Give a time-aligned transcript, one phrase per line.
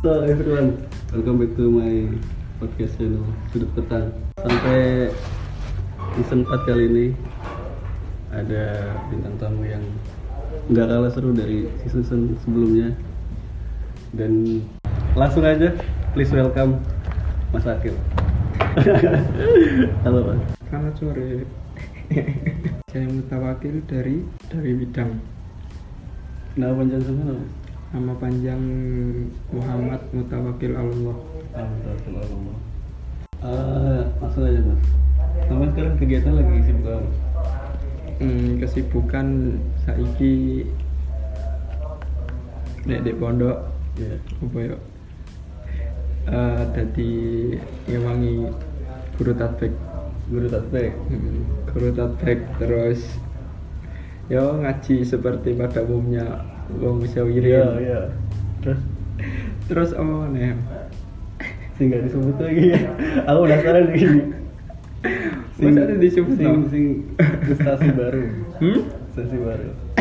[0.00, 0.80] Hello everyone,
[1.12, 2.08] welcome back to my
[2.56, 3.20] podcast channel
[3.52, 4.08] Sudut Petang
[4.40, 5.12] Sampai
[6.16, 7.06] season 4 kali ini
[8.32, 9.84] Ada bintang tamu yang
[10.72, 12.96] nggak kalah seru dari season sebelumnya
[14.16, 14.64] Dan
[15.12, 15.76] langsung aja,
[16.16, 16.80] please welcome
[17.52, 17.92] Mas Akil
[20.08, 20.40] Halo Mas
[20.72, 21.44] Selamat sore.
[22.88, 25.20] Saya Mutawakil dari dari Bidang.
[26.56, 27.69] Nama panjang sama Mas?
[27.90, 28.62] Nama panjang
[29.50, 31.16] Muhammad Mutawakil Allah.
[31.50, 32.54] Alhamdulillah
[33.42, 34.82] uh, Langsung aja Mas
[35.50, 37.10] Sama sekarang kegiatan lagi sibuk apa?
[38.22, 39.26] Hmm, kesibukan
[39.82, 40.70] saiki
[42.86, 43.58] nek di pondok
[43.98, 44.76] Iya apa ya?
[46.30, 47.10] Eh, dadi
[47.90, 48.54] ngewangi
[49.18, 49.74] guru tatbik.
[50.30, 51.42] Guru tatbik Hmm,
[51.74, 53.02] guru tatbik terus
[54.30, 57.66] yo ngaji seperti pada umumnya wong bisa Iya, wirid.
[57.80, 58.00] iya
[58.60, 58.80] Terus
[59.66, 60.54] Terus apa nih?
[61.74, 62.80] sing gak disebut lagi ya
[63.24, 64.04] aku penasaran nih
[65.60, 66.68] Masa ada disebut sing, no?
[66.68, 66.84] sing
[67.54, 68.24] stasi baru
[68.60, 68.80] Hmm?
[69.10, 69.70] stasi baru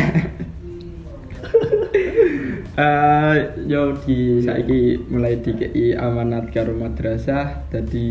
[2.80, 3.36] Eh,
[3.68, 8.08] yo di saiki mulai dikei amanat karo madrasah jadi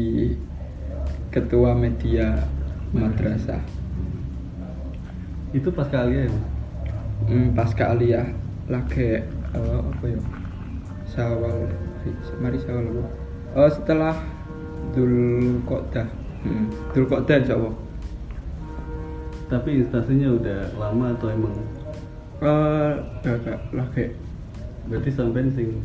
[1.30, 2.44] ketua media
[2.90, 3.64] madrasah.
[5.50, 6.28] itu pas kali ya?
[7.24, 8.28] Hmm, pas kali ya
[8.68, 10.20] lagi eh, apa ya?
[11.04, 11.72] Sawal
[12.38, 13.04] mari sawal apa?
[13.56, 14.14] Oh setelah
[14.92, 15.16] Dul
[15.64, 16.08] Qodah.
[16.40, 17.74] Hmm, Dul Qodah insyaallah.
[19.48, 21.56] tapi instasinya udah lama atau emang
[22.38, 22.92] Eh,
[23.24, 23.40] gak
[23.72, 24.12] lagi.
[24.84, 25.80] berarti sampai sing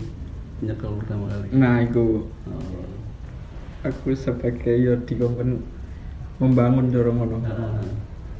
[0.59, 2.83] nyekel pertama kali Nah, itu Oh.
[3.81, 5.63] aku sebagai yo dikongkon
[6.37, 7.39] membangun dorong ngono.
[7.39, 7.79] Nah,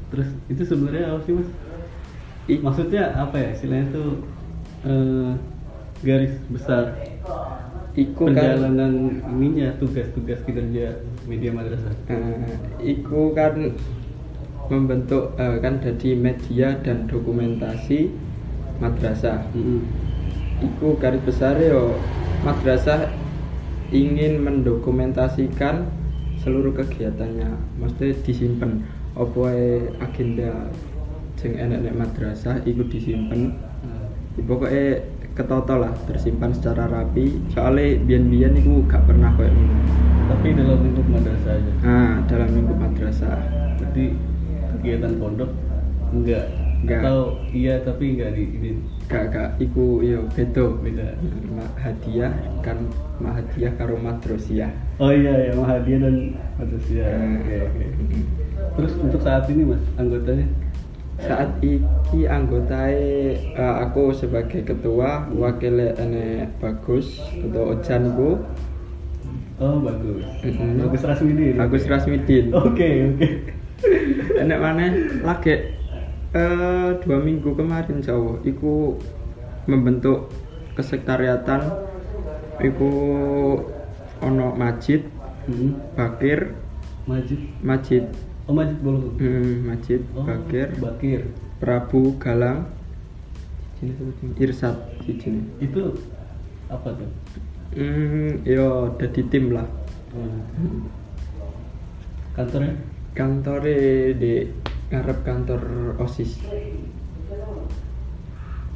[0.08, 1.48] terus itu sebenarnya apa sih mas?
[2.46, 4.20] I- Maksudnya apa ya istilahnya tuh
[4.84, 5.32] eh,
[6.04, 6.92] garis besar
[7.94, 10.98] Iku kan perjalanan ininya tugas-tugas kinerja
[11.30, 11.94] media madrasah.
[12.10, 13.70] eh, iku kan
[14.66, 18.10] membentuk eh, kan jadi media dan dokumentasi
[18.82, 19.46] madrasah.
[19.54, 19.86] Mm-mm.
[20.58, 21.94] Iku garis besar yo
[22.42, 23.14] madrasah
[23.94, 25.86] ingin mendokumentasikan
[26.42, 28.82] seluruh kegiatannya, mesti disimpan
[29.14, 30.66] apa wae agenda
[31.38, 33.54] sing enek nek madrasah iku disimpan
[34.36, 34.86] pokoknya
[35.34, 39.74] ketata lah tersimpan secara rapi soalnya bian-bian itu gak pernah kayak gini
[40.24, 41.72] tapi dalam lingkup madrasah aja.
[41.84, 43.38] nah dalam lingkup madrasah
[43.74, 44.04] Berarti
[44.74, 45.50] kegiatan pondok
[46.10, 46.46] enggak
[46.84, 47.00] Enggak.
[47.00, 47.18] atau
[47.50, 48.70] iya tapi enggak di ini
[49.04, 51.16] gak gak iku yo bedo beda.
[51.50, 52.76] Ma hadiah kan
[53.18, 56.16] ma hadiah karo madrasah Oh iya ya Mahadiah dan
[56.54, 57.04] madrasah.
[57.10, 57.40] Hmm.
[57.42, 57.84] Oke oke.
[58.74, 60.46] Terus untuk saat ini mas anggotanya?
[61.22, 68.42] Saat iki anggotae eh, aku sebagai ketua wakilnya ene bagus atau ojan ku
[69.54, 70.26] Oh bagus.
[70.42, 70.82] Mm-mm.
[70.82, 71.54] Bagus Rasmidi.
[71.54, 73.28] Agus Rasmidin Oke oke.
[74.34, 74.90] enek mana
[75.22, 75.78] lagi
[76.34, 78.98] eh dua minggu kemarin jauh iku
[79.70, 80.34] membentuk
[80.74, 81.70] kesekretariatan
[82.58, 82.90] iku
[84.18, 85.14] ono Majid
[85.44, 85.76] Hmm.
[85.92, 86.56] Bakir
[87.04, 87.36] Majid.
[87.60, 88.04] Majid
[88.44, 89.08] Oh Majid Bolo.
[89.16, 91.20] hmm, Majid Oh, Bakir Bakir.
[91.56, 92.68] Prabu Galang
[94.36, 95.92] Irsat sini Itu
[96.66, 97.08] apa tuh?
[97.72, 99.68] hmm, yo dadi tim lah
[100.14, 100.30] Oh.
[102.32, 102.74] Kantornya?
[103.14, 103.78] kantore
[104.14, 104.46] di
[104.88, 105.60] ngarep kantor
[105.98, 106.38] OSIS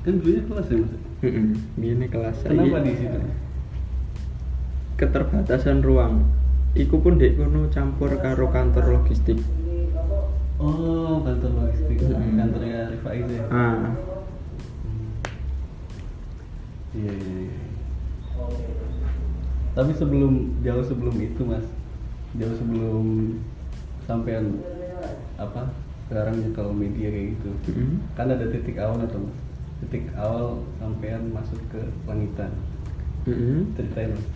[0.02, 0.92] Kan dulunya kelas ya mas?
[1.20, 1.46] Heeh,
[1.76, 3.18] ini kelas Kenapa Saiki di situ?
[4.96, 6.26] keterbatasan ruang
[6.76, 9.38] iku pun dek kono campur karo kantor logistik
[10.58, 12.02] Oh kantor logistik.
[12.02, 12.34] Hmm.
[12.34, 13.44] Kantornya Rifai itu ya?
[13.54, 13.94] ah
[16.98, 17.36] Iya iya.
[17.46, 17.66] iya.
[19.78, 21.62] Tapi sebelum jauh sebelum itu mas,
[22.34, 23.38] jauh sebelum
[24.10, 24.58] sampean
[25.38, 25.70] apa
[26.10, 27.94] sekarang kalau media kayak gitu, heeh.
[28.18, 29.38] kan ada titik awal atau mas?
[29.86, 31.78] Titik awal sampean masuk ke
[32.10, 32.50] langitan.
[33.30, 33.62] Heeh.
[33.78, 34.26] Ceritain mas.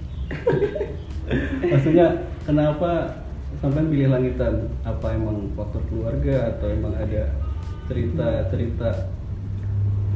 [1.62, 2.06] Maksudnya
[2.44, 3.22] kenapa
[3.60, 4.68] sampean pilih langitan?
[4.82, 7.30] Apa emang faktor keluarga atau emang ada
[7.86, 9.12] cerita-cerita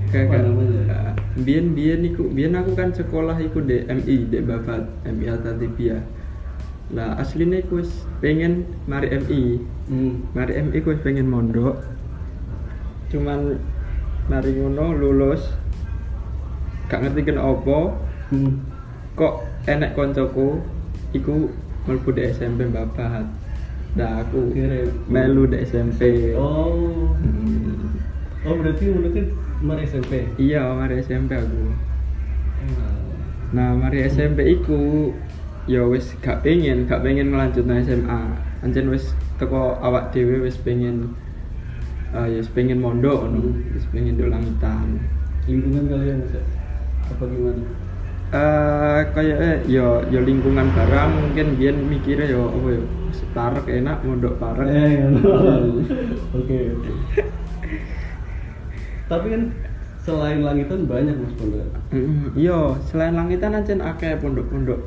[0.07, 0.83] Kayak Apa namanya?
[0.87, 5.99] Ah, Biyen biyen iku biyen aku kan sekolah iku di MI di Babat MI Altatibia.
[6.95, 9.59] Lah aslinya wis pengen mari MI.
[9.91, 10.23] Hmm.
[10.31, 11.83] Mari MI ku wis pengen mondok.
[13.11, 13.59] Cuman
[14.31, 15.43] mari ngono lulus
[16.87, 17.79] gak ngerti kena apa
[18.27, 18.59] Hmm.
[19.15, 20.63] kok enek koncoku
[21.11, 21.51] iku
[21.87, 23.27] mlebu di SMP Babat.
[23.99, 26.33] Nah aku Kira- melu di SMP.
[26.39, 27.15] Oh.
[27.19, 27.99] Hmm.
[28.47, 29.25] Oh berarti mulutnya
[29.65, 30.37] Mar SMP.
[30.37, 31.65] Iya, mari SMP aku.
[33.57, 35.09] Nah, mari SMP iku
[35.65, 38.21] ya wis gak pengen, gak pengen ngelanjutno SMA.
[38.61, 41.17] Anjen wis teko awak dhewe wis pengen
[42.13, 44.89] eh ya wis pengen mondok ngono, wis pengen ndok langitan.
[45.47, 46.21] lingkungan kalian
[47.07, 47.63] apa gimana
[48.35, 52.71] Eh kayak ya ya lingkungan barang mungkin biyen mikirnya ya apa
[53.31, 54.67] parek enak mondok parek.
[54.67, 54.99] Eh,
[56.35, 56.91] oke oke.
[59.07, 59.43] Tapi kan
[60.03, 61.71] selain langitan banyak mas pondok.
[61.95, 64.81] Mm, Iya, selain langitan ancen akeh pondok-pondok.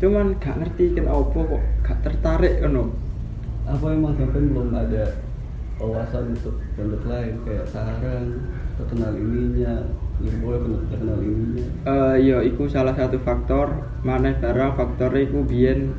[0.00, 2.96] Cuman gak ngerti kenapa kok gak tertarik ngono.
[3.68, 5.04] Apa emang sampai belum ada
[5.76, 8.24] wawasan untuk pondok lain kayak sarang,
[8.80, 9.84] terkenal ininya,
[10.20, 13.72] Eh ya iku salah satu faktor,
[14.04, 15.96] maneh barang faktor iku biyen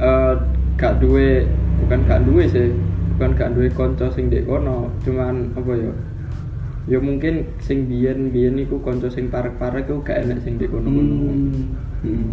[0.00, 0.34] eh
[0.80, 1.44] gak duwe
[1.84, 2.72] bukan gak duwe sih,
[3.16, 5.92] bukan gak duwe kanca sing ndek kono, cuman apa ya?
[6.88, 11.12] Ya mungkin sing biyen biyen iku kanca sing parek-parek iku gak enak sing ndek kono-kono.
[11.12, 11.76] Hmm.
[12.00, 12.32] Hmm.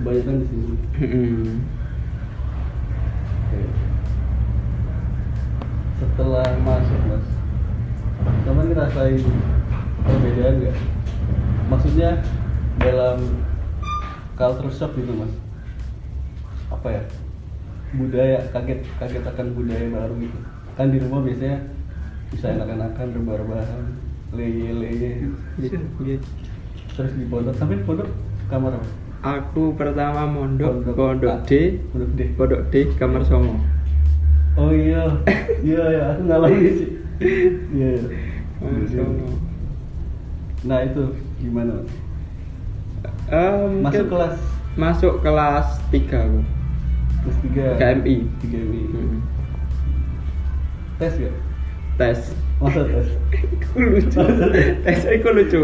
[0.00, 0.74] Kebanyakan di sini.
[0.96, 1.60] Hmm.
[6.00, 7.26] Setelah masuk mas,
[8.44, 9.22] kamu ngerasain
[10.04, 10.76] perbedaan nggak?
[11.70, 12.10] Maksudnya
[12.80, 13.18] dalam
[14.34, 15.32] culture shock gitu mas?
[16.70, 17.02] Apa ya?
[17.90, 20.38] Budaya kaget kaget akan budaya baru gitu.
[20.78, 21.58] Kan di rumah biasanya
[22.30, 23.82] bisa enak-enakan rebah-rebahan,
[24.30, 25.26] leye-leye,
[25.58, 26.18] Iya.
[26.94, 27.58] terus di pondok.
[27.58, 28.06] Tapi pondok
[28.46, 28.88] kamar apa?
[29.20, 31.44] Aku pertama mondok Pondok pondok A.
[31.44, 32.20] D, Pondok D.
[32.38, 33.58] pondok D kamar songo.
[34.54, 35.04] Oh iya,
[35.60, 36.90] iya ya, aku ngalamin sih.
[37.20, 37.52] Iya.
[37.70, 37.92] iya.
[38.56, 39.28] Kamar songo.
[40.62, 41.04] Nah itu
[41.38, 41.74] gimana?
[43.30, 44.36] Mungkin Masuk kelas
[44.74, 46.40] masuk kelas 3 aku.
[47.20, 47.66] kelas tiga.
[47.76, 48.16] KMI.
[48.40, 48.82] Tiga MI.
[48.88, 49.18] Hmm.
[50.96, 51.34] Tes gak?
[51.96, 52.20] Tes.
[52.58, 53.08] Masa tes?
[53.32, 54.20] Iku lucu.
[54.84, 55.60] tes iku lucu.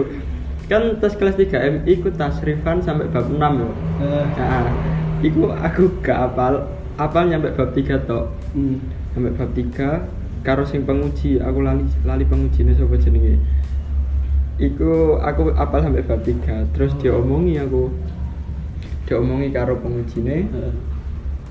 [0.66, 3.68] Kan tes kelas 3 MI ku tasrifan sampai bab 6 yo.
[4.00, 4.68] Eh, Nah,
[5.20, 8.28] iku aku gak apal, apal nyampe bab 3 tok.
[8.52, 8.76] hmm.
[9.12, 10.04] Sampai bab 3
[10.46, 13.42] karo sing penguji, aku lali lali pengujine sapa jenenge.
[14.56, 16.98] Iku aku apal sampai bab 3, terus Oh.
[17.02, 17.90] diomongi aku.
[19.10, 20.72] Diomongi karo pengujine, Eh,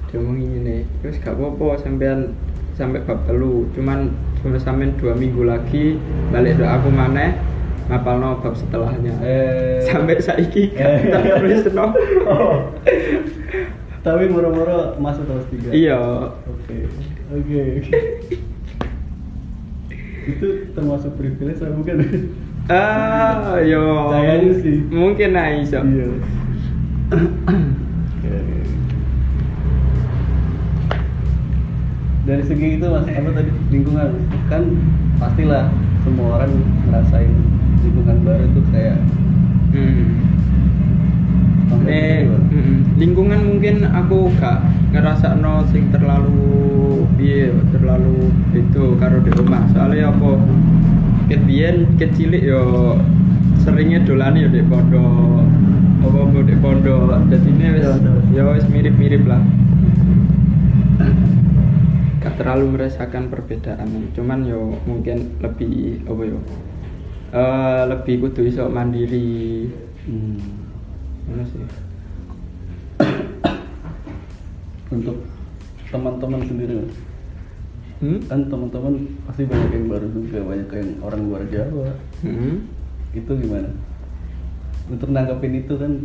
[0.10, 0.78] diomongi ngene.
[1.04, 2.34] Terus gak apa-apa sampean
[2.74, 6.00] sampai bab telu, cuman cuma sampean dua minggu lagi
[6.32, 7.36] balik do aku maneh
[7.92, 9.12] ngapalno bab setelahnya.
[9.22, 9.84] Eh.
[9.86, 11.12] Sampai saiki Eh.
[11.12, 11.92] gak terus no.
[12.32, 12.72] Oh.
[14.02, 15.70] Tapi moro-moro masuk kelas tiga.
[15.74, 16.00] Iya.
[16.46, 16.78] Oke.
[17.34, 17.62] Oke.
[17.82, 17.94] oke.
[20.26, 21.98] Itu termasuk privilege atau bukan?
[22.66, 24.10] Ah, yo.
[24.10, 24.78] Kayaknya sih.
[24.90, 25.80] Mungkin nah iso.
[25.86, 26.08] Iya.
[32.26, 34.18] Dari segi itu mas, apa tadi lingkungan
[34.50, 34.66] kan
[35.22, 35.70] pastilah
[36.02, 36.58] semua orang
[36.90, 37.30] ngerasain
[37.86, 38.98] lingkungan baru itu kayak
[39.76, 40.24] Hmm.
[41.86, 42.42] Eh, gitu, Pak.
[42.50, 44.64] mm, lingkungan mungkin aku gak
[44.96, 49.68] ngerasa no sing terlalu piye terlalu itu karo di rumah.
[49.76, 50.40] Soalnya apa?
[51.28, 52.96] Ket cilik yo
[53.60, 55.44] seringnya dolan yo di pondok
[56.06, 57.28] apa mau di pondok.
[57.28, 57.88] Jadi ini wis
[58.32, 59.44] ya wis mirip-mirip lah.
[62.24, 64.16] Gak terlalu merasakan perbedaan.
[64.16, 66.40] Cuman yo mungkin lebih apa yo?
[67.36, 69.68] Eh, lebih kudu iso mandiri.
[70.08, 70.40] Hmm.
[71.28, 71.85] Mana sih?
[74.96, 75.18] Untuk
[75.92, 76.96] teman-teman sendiri Mas.
[77.96, 78.20] Hmm?
[78.28, 82.68] kan teman-teman pasti banyak yang baru juga banyak yang orang luar Jawa Hmm?
[83.16, 83.72] itu gimana
[84.92, 86.04] untuk nanggapin itu kan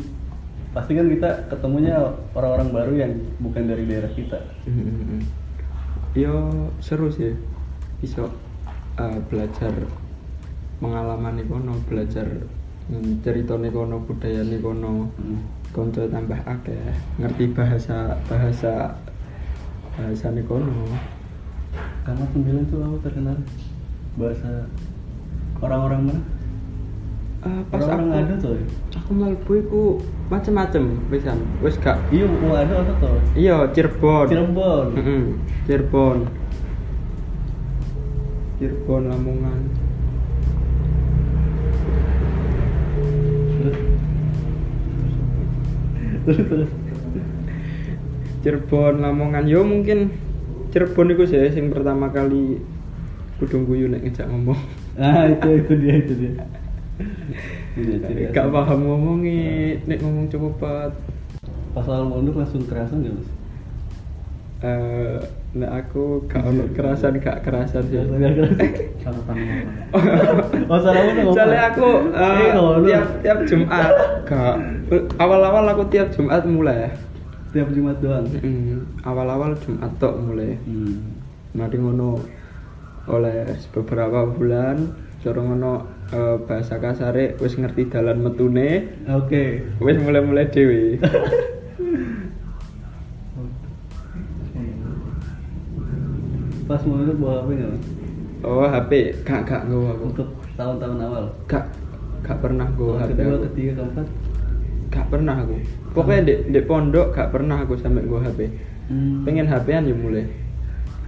[0.70, 1.98] pasti kan kita ketemunya
[2.30, 4.38] orang-orang baru yang bukan dari daerah kita
[4.70, 5.26] Hmm.
[6.14, 7.38] Yo seru sih.
[8.02, 8.26] Bisa
[8.98, 9.70] eh, belajar
[10.82, 12.26] pengalaman kono, belajar
[12.90, 15.38] hmm, cerita nih kono, budaya nih kono, Hmm.
[15.70, 16.82] Konco tambah akeh,
[17.16, 18.98] ngerti bahasa bahasa
[19.92, 20.66] bahasa nih kono.
[22.02, 23.36] kamar sembilan tuh apa terkenal
[24.14, 24.66] bahasa
[25.60, 26.22] orang-orang mana
[27.40, 28.64] Eh, pas orang-orang aku ada tuh ya?
[28.98, 29.82] aku mlebu iku
[30.28, 31.38] macem-macem pisan.
[31.60, 34.26] Wis gak iya mau ada apa tuh Iya, Cirebon.
[34.28, 34.86] Cirebon
[35.64, 36.18] Cirebon.
[38.58, 39.60] Cirebon Lamongan.
[46.30, 46.70] Terus terus
[48.40, 49.44] Cirebon Lamongan.
[49.44, 50.14] Yo mungkin
[50.72, 52.62] Cirebon itu sih yang pertama kali
[53.42, 54.60] kudu guyu nek ngejak ngomong.
[55.00, 56.32] Ah itu itu dia itu dia.
[58.36, 60.92] Gak paham ngomongi nek ngomong cepet
[61.70, 63.30] pas awal mondok langsung kerasa nggak mas?
[64.60, 65.18] Eh
[65.50, 67.98] Nek aku gak ono kerasan gak kerasan sih.
[70.70, 71.34] Oh, salah ngomong?
[71.34, 72.86] Soalnya aku eh, Eh, ngono.
[72.86, 73.90] tiap tiap Jumat
[74.22, 74.54] gak
[75.18, 76.94] awal-awal aku tiap Jumat mulai.
[77.50, 78.30] Tiap Jumat doang.
[78.30, 80.54] Mm, awal-awal Jumat tok mulai.
[80.62, 81.18] Hmm.
[81.50, 82.22] Mari ngono
[83.10, 84.86] oleh beberapa bulan
[85.18, 85.82] cara ngono
[86.14, 89.66] eh, bahasa kasare wis ngerti dalan metune Oke.
[89.82, 90.94] wis mulai-mulai dhewe.
[96.70, 97.74] Pas mau itu bawa HP nggak?
[98.46, 98.90] Oh, HP
[99.26, 100.02] gak gak nggo aku.
[100.14, 101.24] Untuk tahun-tahun awal.
[101.50, 101.66] Gak
[102.22, 103.10] gak pernah Tahun HP.
[103.18, 103.42] kedua, aku.
[103.50, 104.06] ketiga, keempat.
[104.94, 105.54] Gak pernah aku.
[105.90, 108.40] Pokoknya di, di pondok gak pernah aku sampai nggo HP.
[108.86, 109.26] Hmm.
[109.26, 110.24] Pengen HP-an ya mulai.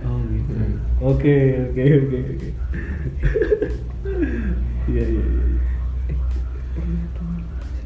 [0.02, 0.50] Oh gitu.
[0.50, 0.82] Hmm.
[0.98, 1.34] Oke
[1.70, 2.48] oke oke oke.
[4.90, 5.62] Iya iya iya.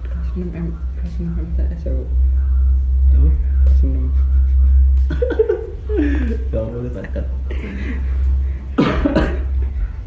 [0.01, 2.05] Kelas 6 M, kelas 6 MTS aku.
[3.13, 5.61] Kelas 6.
[6.53, 6.93] Gak boleh.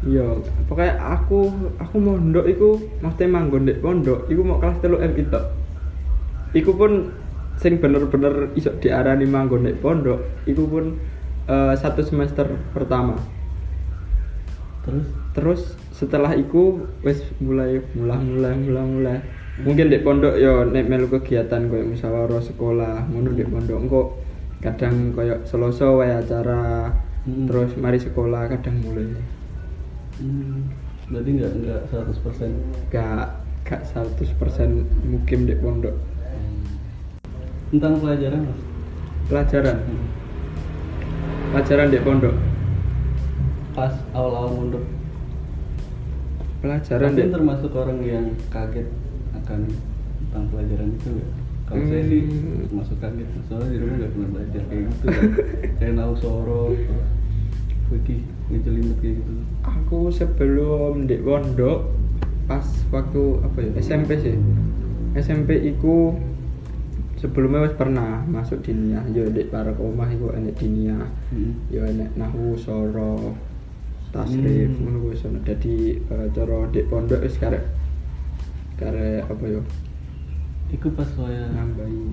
[0.00, 0.26] Iya,
[0.64, 5.40] pokoknya aku aku mondok iku maksudnya manggon di pondok, iku mau kelas telu M itu.
[6.56, 7.12] Iku pun
[7.60, 10.96] sing bener-bener iso diarani manggon di pondok, iku pun
[11.52, 13.20] eh, satu semester pertama.
[14.88, 15.06] Terus?
[15.36, 15.60] Terus
[15.92, 19.18] setelah iku wis mulai mulai mulai mulai mulai.
[19.60, 24.02] Mungkin di pondok yo nek melu kegiatan koyo musyawarah sekolah, ngono di pondok engko
[24.60, 27.44] kadang koyo seloso wae acara Hmm.
[27.44, 29.12] terus mari sekolah kadang mulai
[30.16, 30.68] Hmm.
[31.06, 32.52] Berarti nggak nggak 100%.
[32.88, 33.28] gak
[33.62, 35.96] gak 100% mukim di pondok
[37.68, 38.60] Tentang pelajaran mas.
[39.26, 40.04] pelajaran Hmm.
[41.50, 42.34] pelajaran di pondok
[43.70, 44.82] Pas awal-awal mundur.
[46.60, 48.88] pelajaran di termasuk orang yang kaget
[49.34, 49.60] akan
[50.20, 51.30] tentang pelajaran itu nggak?
[51.70, 52.66] Kalau saya sih Hmm.
[52.66, 55.04] termasuk kaget, soalnya di rumah nggak pernah belajar kayak gitu.
[55.14, 55.28] Kan.
[55.78, 57.08] kayak nahu soro, terus
[57.88, 58.16] Wiki
[58.48, 59.32] ngejelimet kayak gitu.
[59.62, 61.90] aku sebelum di pondok
[62.44, 64.34] pas waktu apa ya SMP sih
[65.12, 66.14] SMP iku
[67.16, 71.54] sebelumnya wis pernah masuk diniyah yo di para omah iku enek diniyah Hmm.
[71.66, 73.34] yo enek nahu soro
[74.10, 74.82] tasrif Hmm.
[74.84, 77.62] ngono kuwi sono dadi eh, cara di pondok wis karek
[78.76, 79.60] karek apa yo
[80.70, 81.50] Iku pas saya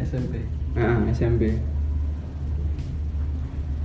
[0.01, 0.33] SMP.
[0.73, 1.41] ah SMP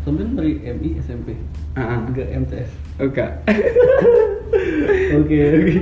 [0.02, 1.38] Sampai dari MI SMP.
[1.72, 2.00] ah ah.
[2.04, 2.70] Enggak MTS.
[3.06, 3.22] Oke.
[5.14, 5.76] Oke oke.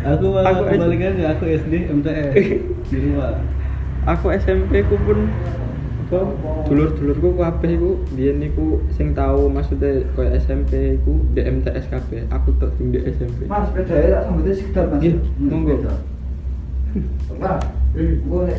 [0.00, 2.32] Aku malah Aku- kebalikannya aku SD MTS
[2.86, 3.36] di rumah.
[4.06, 5.28] Aku SMP ku pun
[6.00, 6.26] apa
[6.66, 12.24] dulur-dulurku kabeh iku biyen niku sing tau maksudnya koyo SMP iku di MTS kabeh.
[12.30, 13.44] Aku tok di SMP.
[13.44, 15.00] Mas, sepeda tak sambutnya sekitar mas.
[15.00, 15.74] Iya, Hmm, monggo.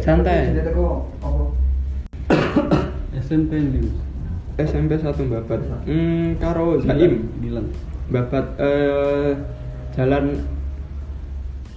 [0.02, 0.56] Santai.
[1.22, 1.44] apa?
[3.22, 3.82] SMP di
[4.60, 5.62] SMP satu babat.
[5.88, 7.32] Hmm, karo Zaim.
[7.40, 7.68] bilang.
[8.12, 9.32] Babat eh
[9.96, 10.44] jalan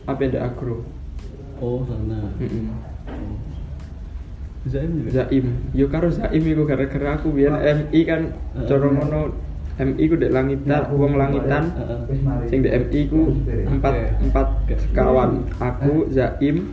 [0.04, 0.82] apa ya agro.
[1.62, 2.34] Oh sana.
[2.42, 2.66] Heeh.
[3.08, 3.38] Oh.
[4.66, 5.10] Zaim juga.
[5.24, 5.46] Zaim.
[5.72, 8.22] Yo karo Zaim iku gara-gara aku biyen MI kan
[8.90, 9.34] ngono
[9.74, 11.74] MI ku dek langitan, wong langitan.
[11.74, 11.98] Heeh.
[12.06, 12.46] Wis mari.
[12.46, 13.34] Sing di MI ku
[13.66, 15.42] empat empat sekawan.
[15.58, 16.70] Aku Zaim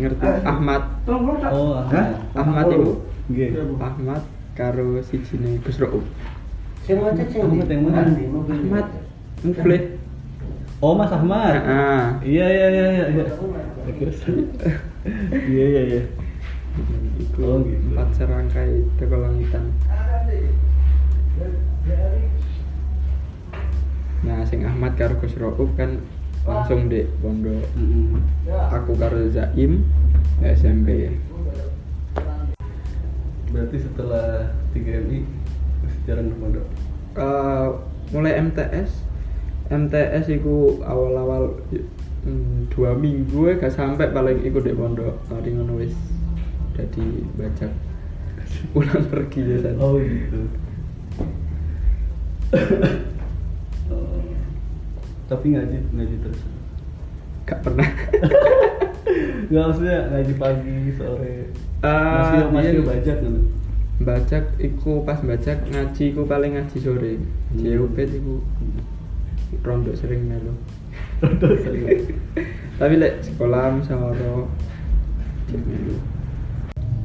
[0.00, 1.52] ngerti Ahmad tolong, tak.
[1.52, 2.06] Oh, Hah?
[2.32, 3.50] Ahmad iku Nggih.
[3.80, 4.22] Ahmad
[4.56, 5.20] karo si
[5.60, 5.76] Gus
[6.84, 8.00] Sing ngocek sing Ahmad yang mana?
[8.48, 8.86] Ahmad
[9.44, 9.82] muflih
[10.80, 11.52] Oh Mas Ahmad.
[11.64, 13.06] ah Iya iya iya iya.
[13.12, 13.24] iya.
[15.48, 16.02] Iya iya iya.
[17.38, 17.92] Oh, gitu.
[17.92, 19.68] empat serangkai teko langitan
[24.24, 26.00] nah sing Ahmad karo Gus Roub kan
[26.44, 28.20] langsung di pondok Mm-mm.
[28.72, 29.84] aku karo Zaim
[30.40, 31.12] SMP
[33.54, 35.22] Berarti setelah 3 MI
[35.86, 36.66] masih jarang ke pondok.
[37.14, 37.68] Eh,
[38.10, 38.90] mulai MTS
[39.70, 41.62] MTS iku awal-awal
[42.26, 45.94] hmm, dua minggu ya gak sampai paling ikut di pondok mari ngono wis
[46.74, 47.06] jadi
[47.38, 47.70] bajak
[48.74, 49.70] pulang pergi ya.
[49.78, 50.63] Oh gitu.
[53.86, 54.20] Oh.
[55.30, 56.40] Tapi ngaji ngaji terus.
[57.44, 57.84] gak pernah
[59.52, 61.52] Gak maksudnya ngaji pagi sore.
[61.80, 62.82] Ah, masih masih iya.
[62.82, 63.36] bajak kan?
[63.94, 67.12] bajak iku pas bajak ngaji iku paling ngaji sore
[67.52, 67.84] ngaji Hmm.
[67.84, 68.34] ubed iku
[69.62, 70.50] rondo sering melu
[71.40, 72.10] Terus saya-
[72.74, 73.70] tapi lek sekolah
[75.62, 75.96] melu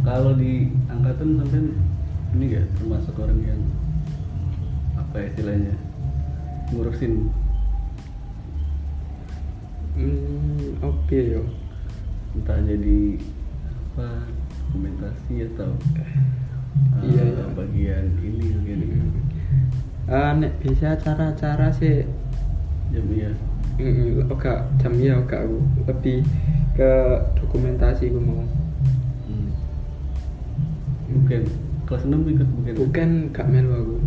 [0.01, 1.62] Kalau di angkatan sampai
[2.34, 3.62] ini gak termasuk orang yang
[5.10, 5.74] apa ya istilahnya?
[6.70, 7.13] Ngurusin.
[9.98, 11.42] Hmm oke yo.
[12.38, 13.18] Entah jadi
[13.89, 14.30] apa
[14.70, 16.13] dokumentasi atau eh,
[17.01, 17.46] Iya, iya.
[17.58, 18.98] bagian ini bagian ini
[20.13, 22.06] Eh, nek bisa acara-acara sih.
[22.94, 23.34] Jam iya.
[23.82, 25.58] Mm, oga jam ya oga aku
[25.89, 26.22] lebih
[26.78, 26.92] ke
[27.34, 28.46] dokumentasi gue mau.
[29.25, 29.50] Hmm.
[31.10, 31.42] bukan
[31.89, 32.74] kelas 6 ikut bukan?
[32.78, 33.98] Bukan gak melu aku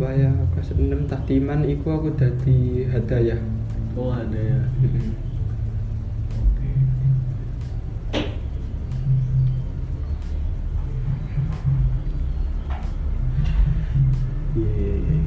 [0.00, 3.36] supaya kelas 6 tahtiman iku aku dadi hadayah
[4.00, 5.12] oh ada ya Mm-mm.
[6.40, 6.70] oke
[14.56, 15.18] iya iya iya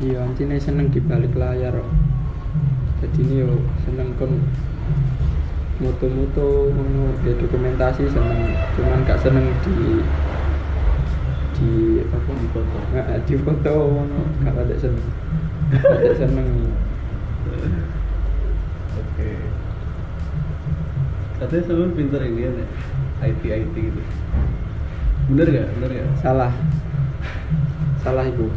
[0.00, 1.92] iya antine seneng di balik layar kok.
[3.04, 3.52] jadi ini yo
[3.84, 4.32] seneng kon
[5.76, 10.00] moto-moto ngono ya dokumentasi seneng cuman gak seneng di
[11.58, 12.76] di apa di foto.
[12.94, 14.20] Nggak, di foto ngono.
[14.46, 15.08] Gak ada seneng.
[15.74, 16.48] Ada seneng.
[18.94, 19.30] Oke.
[21.38, 22.50] Katanya sebelum pinter ini ya
[23.26, 24.02] IT IT gitu.
[25.34, 26.52] Bener gak bener gak salah.
[28.02, 28.48] Salah ibu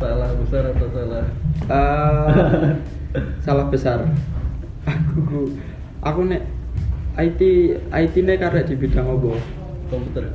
[0.00, 1.28] salah besar atau salah?
[1.68, 2.72] Eh,
[3.44, 4.08] salah besar.
[4.88, 5.52] Aku
[6.00, 6.48] aku nek
[7.20, 7.40] IT
[7.92, 9.36] IT nek karek di bidang apa?
[9.92, 10.32] Komputer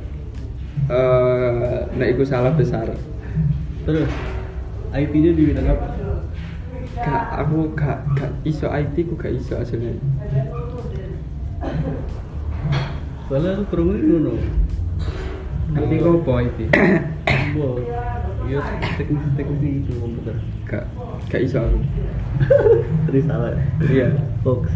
[0.86, 2.90] eh nek iku salah besar.
[3.86, 4.10] Terus
[4.94, 5.88] IT nya di bidang apa?
[6.96, 9.94] Gak aku gak gak iso IT ku gak iso aslinya
[13.26, 14.32] soalnya aku kerumunin ngono.
[15.74, 16.58] Ngerti kok apa IT
[18.46, 18.62] iya
[18.94, 20.38] teknis teknis gitu komputer
[20.70, 20.86] gak
[21.26, 21.78] gak iso aku.
[23.10, 23.50] Tadi salah.
[23.50, 23.58] Ya?
[23.90, 24.08] iya.
[24.46, 24.70] Fox.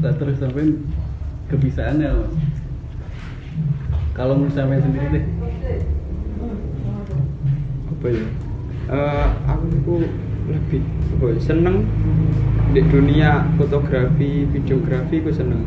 [0.00, 0.72] Nah terus sampai
[1.50, 2.34] kebisaannya mas.
[4.14, 5.24] Kalau mau sampai sendiri deh.
[7.90, 8.26] Apa ya?
[8.90, 9.94] Eh, aku niku
[10.50, 10.82] lebih
[11.14, 11.86] apa ya, seneng
[12.74, 15.66] di dunia fotografi videografi ku seneng.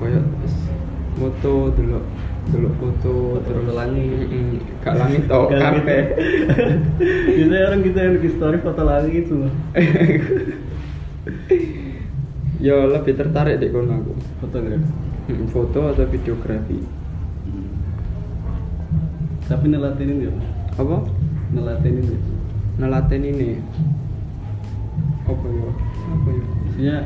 [0.00, 0.24] Kayak
[1.20, 2.04] moto delok
[2.50, 4.26] delok foto Foto langit.
[4.28, 5.60] Mm, gak langit tau gitu.
[5.60, 6.02] kabeh.
[7.38, 9.36] Biasanya orang kita yang bikin story foto langit itu
[12.62, 14.12] ya lebih tertarik deh kono aku.
[14.40, 14.86] Fotografi?
[15.28, 16.78] Mm, foto atau videografi.
[19.46, 20.30] Tapi nelatenin ya?
[20.32, 20.48] Mas?
[20.78, 20.96] apa?
[21.52, 22.20] Nelatenin ya?
[22.80, 23.60] Nelaten ini.
[25.28, 25.68] Apa ya?
[26.08, 26.42] Apa ya?
[26.64, 26.96] Maksudnya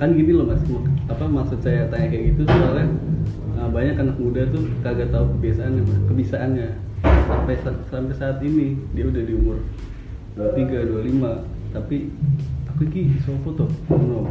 [0.00, 0.62] kan gini loh mas.
[1.06, 2.88] Apa maksud saya tanya kayak gitu soalnya
[3.60, 6.00] uh, banyak anak muda tuh kagak tahu kebiasaannya mas.
[6.10, 6.68] Kebiasaannya.
[7.02, 9.58] Sampai sa- sampai saat ini dia udah di umur
[10.34, 12.10] 23 25 tapi
[12.68, 13.70] aku ki iso foto.
[13.88, 14.26] No.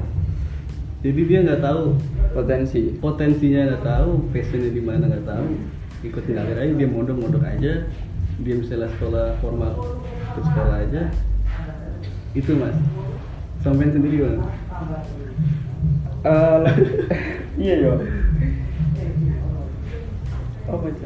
[1.01, 1.97] Jadi dia nggak tahu
[2.37, 2.93] potensi.
[3.01, 5.47] potensinya nggak tahu passionnya di mana nggak tahu.
[6.01, 7.73] Ikut ngalir aja dia mondok-mondok aja
[8.41, 10.01] dia misalnya sekolah formal
[10.33, 11.03] ikut sekolah aja.
[12.37, 12.77] Itu mas.
[13.61, 14.41] Sampai sendiri bang
[16.21, 16.65] Eh,
[17.65, 17.93] iya yo.
[20.69, 21.05] Apa itu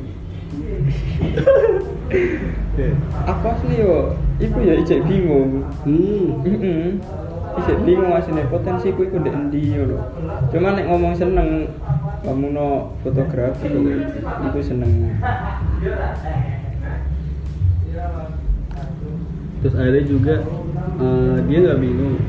[3.25, 4.15] aku asli yo?
[4.43, 5.63] Iku ya ijek bingung.
[5.87, 6.43] Hmm.
[6.43, 6.99] Heeh.
[7.55, 9.99] Ijek bingung asline potensi ku iku ndek endi ngono.
[10.51, 11.71] Cuma nek ngomong seneng
[12.21, 13.71] kamuno fotografi
[14.49, 15.15] iku seneng.
[19.65, 20.45] terus ada juga
[21.01, 22.21] eh, dia nggak bingung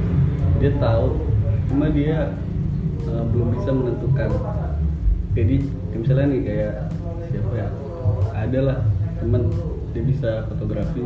[0.57, 1.21] dia tahu
[1.69, 2.33] cuma dia
[3.05, 4.31] eh, belum bisa menentukan
[5.37, 5.57] jadi
[5.93, 6.75] misalnya nih kayak
[7.29, 7.69] siapa ya
[8.33, 8.79] ada lah
[9.21, 9.53] temen
[9.93, 11.05] dia bisa fotografi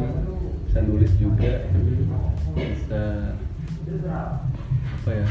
[0.71, 1.67] bisa nulis juga
[2.55, 3.35] bisa
[4.09, 5.27] apa ya?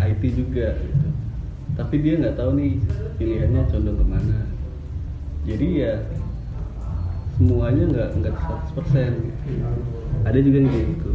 [0.00, 1.08] IT juga gitu.
[1.76, 2.72] Tapi dia nggak tahu nih
[3.20, 4.38] pilihannya condong ke mana.
[5.44, 5.94] Jadi ya
[7.40, 8.34] semuanya nggak nggak
[8.76, 9.64] 100% gitu
[10.28, 11.12] ada juga yang gitu.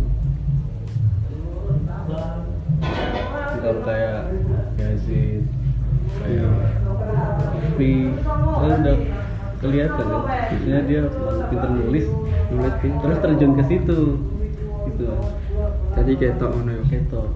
[3.62, 4.34] Kalau kayak
[4.78, 5.46] Yazid
[6.22, 6.54] kayak
[7.66, 7.94] Kopi
[8.34, 8.98] kan udah
[9.62, 10.24] kelihatan kan?
[10.26, 11.02] Maksudnya dia
[11.50, 12.06] pinter nulis
[12.54, 14.00] Nulis terus terjun ke situ
[14.90, 15.06] gitu
[16.06, 16.84] Tadi ketok ngono yo.
[16.86, 17.34] keto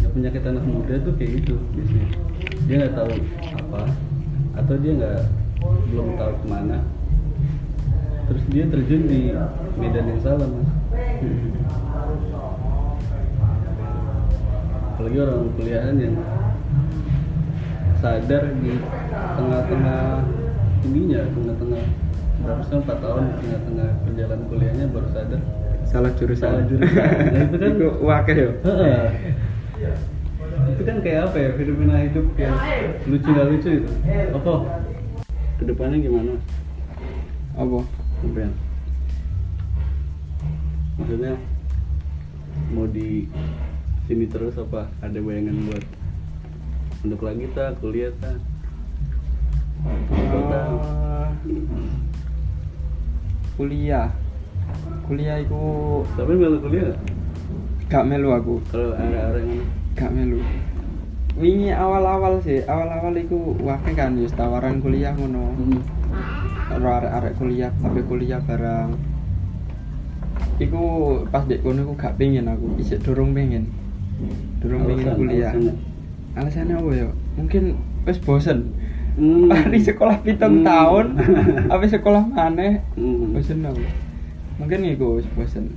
[0.00, 2.08] ya penyakit anak muda tuh kayak gitu biasanya.
[2.64, 3.12] Dia nggak tahu
[3.52, 3.82] apa
[4.56, 5.20] atau dia nggak
[5.92, 6.78] belum tahu ke mana.
[8.32, 9.20] Terus dia terjun di
[9.76, 10.70] medan yang salah mas.
[14.96, 16.16] Apalagi orang kuliahan yang
[18.00, 18.80] sadar di
[19.36, 20.24] tengah-tengah
[20.88, 22.05] ininya tengah-tengah
[22.36, 25.40] sih empat tahun di tengah-tengah perjalanan kuliahnya baru sadar
[25.86, 26.42] Salah jurusan.
[26.50, 27.08] Salah jurusan.
[27.30, 28.50] Nah, itu kan- wakeh yo.
[28.66, 29.04] Heeh.
[30.66, 32.56] itu kan kayak apa ya fenomena hidup yang
[33.06, 33.90] lucu nggak lucu itu
[34.34, 34.52] apa
[35.56, 36.32] ke depannya gimana
[37.54, 37.84] Apa?
[38.18, 38.52] sampean
[40.96, 41.32] maksudnya
[42.72, 43.28] mau di
[44.08, 45.84] sini terus apa ada bayangan buat
[47.04, 48.40] untuk lagi tak kuliah tak
[53.56, 54.08] kuliah.
[55.08, 56.92] Kuliah iku tapi melu kuliah
[57.88, 58.04] gak?
[58.04, 58.54] Melu aku.
[58.68, 59.64] Kalau ada orang
[59.96, 60.40] gak melu.
[61.36, 62.60] Wingi awal-awal sih.
[62.68, 65.52] Awal-awal iku wae kan wis tawaran kuliah ngono.
[65.56, 65.80] Hmm.
[66.66, 68.90] arek-arek kuliah sampai kuliah barang
[70.58, 70.82] iku
[71.30, 72.76] pas dek kono iku gak pengen aku.
[72.80, 73.72] Isih durung pengen
[74.60, 75.52] durung pengen kuliah.
[76.36, 76.76] alasannya?
[76.76, 77.08] apa ya?
[77.40, 78.76] Mungkin wis bosen
[79.16, 79.48] Hmm.
[79.50, 80.66] Mari sekolah pitung Hmm.
[80.68, 81.06] tahun
[81.72, 83.32] habis sekolah maneh Hmm.
[83.32, 83.80] bosen aku.
[84.60, 85.72] Mungkin iku wis bosen.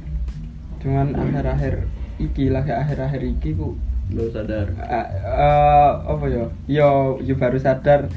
[0.79, 1.87] Cuman akhir-akhir
[2.19, 3.75] iki lagi akhir-akhir iki ku
[4.09, 4.65] Baru sadar?
[4.73, 6.45] Eh, eh, apa ya?
[6.65, 6.89] Yo
[7.21, 8.09] yo baru sadar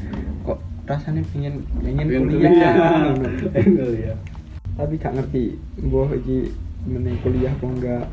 [0.43, 0.57] kok
[0.89, 2.49] rasanya pengen pengen kuliah.
[3.53, 4.17] kuliah.
[4.73, 6.49] Tapi gak ngerti mbah iki
[6.89, 8.05] meneng kuliah apa enggak?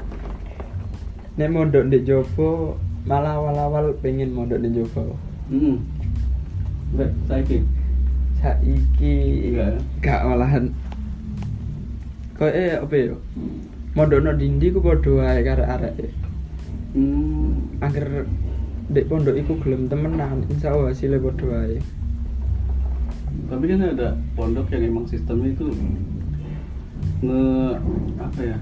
[1.39, 2.75] Nek mondok di Jopo
[3.07, 5.15] malah awal-awal pengen mondok di Jopo
[5.47, 5.98] hmm.
[6.89, 7.57] Baik, saiki
[8.39, 9.15] saiki
[9.53, 9.79] Enggak, ya?
[10.01, 10.65] gak malahan
[12.39, 13.13] kok eh apa ya?
[13.93, 16.07] Mondok no dindi ku padha wae karo arek
[16.95, 17.83] hmm.
[17.83, 18.25] agar
[18.89, 21.77] dek pondok iku gelem temenan insya Allah hasilnya padha wae.
[23.49, 25.67] Tapi kan ada pondok yang emang sistemnya itu
[27.19, 27.43] nge
[28.17, 28.57] apa ya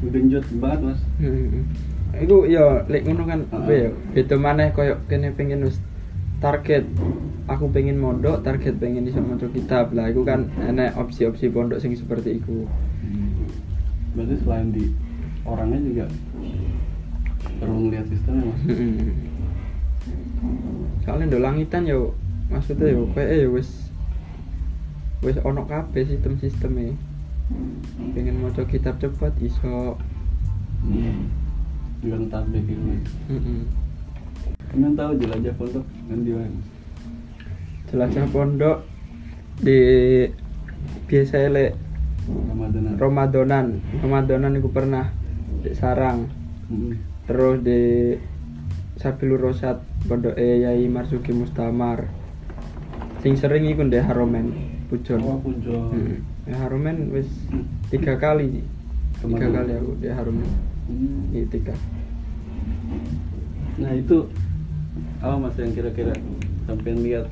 [0.00, 1.00] ngegenjot banget mas.
[1.20, 1.68] Hmm.
[2.16, 5.78] Iku ya lek ngono kan apa ya beda maneh koyo kene pengen wis
[6.40, 6.88] target
[7.46, 9.92] aku pengen mondok target pengen iso maca kitab.
[9.92, 12.64] Lah iku kan enek opsi-opsi pondok sing seperti iku.
[14.16, 14.90] Berarti selain di
[15.44, 16.06] orangnya juga
[17.60, 18.60] perlu ngeliat sistemnya mas?
[18.68, 19.12] Heeh.
[21.04, 22.16] soalnya ndo langitan yo
[22.48, 23.92] maksudnya yo kayak ya wis
[25.20, 26.96] wis ono kabeh sistem-sisteme.
[28.16, 30.00] Pengen maca kitab cepet iso.
[32.00, 33.12] Juga tablik gitu mas.
[33.28, 33.89] Heeh.
[34.70, 35.84] Kalian tahu jelajah pondok?
[36.06, 36.58] Kan di mana
[37.90, 38.78] jelajah pondok
[39.60, 39.78] di
[41.10, 41.74] biasa lek
[42.30, 43.66] Ramadan Ramadonan
[43.98, 45.10] Ramadonan aku pernah
[45.60, 46.30] di Sarang.
[46.70, 46.94] Hmm.
[47.26, 48.14] terus di
[48.94, 52.06] Sabilur Rosat pondok Yai Marzuki Mustamar.
[53.26, 54.54] Sing sering iku di Haromen
[54.86, 55.20] Pujon.
[55.26, 56.22] Oh puncak Hmm.
[56.46, 57.26] Ya, Haromen wis
[57.90, 58.62] tiga kali.
[59.18, 59.56] Tiga Ke mana?
[59.62, 60.50] kali aku di Haromen.
[60.86, 61.34] Hmm.
[61.34, 61.74] Iya tiga.
[63.78, 64.30] Nah itu
[65.20, 66.16] apa mas yang kira-kira
[66.64, 67.28] sampai lihat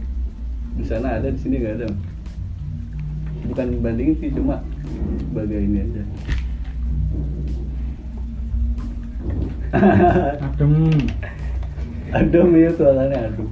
[0.77, 1.89] di sana ada di sini nggak ada
[3.49, 4.61] bukan bandingin sih cuma
[5.25, 6.05] sebagai ini aja
[10.41, 10.73] Adem.
[12.17, 13.47] adem ya soalnya adem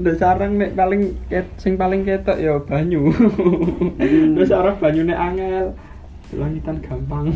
[0.00, 3.12] Udah sarang nek paling ket, sing paling ketok ya banyu.
[3.12, 4.32] Hmm.
[4.32, 5.76] Terus sarang banyune angel.
[6.32, 7.28] Langitan gampang.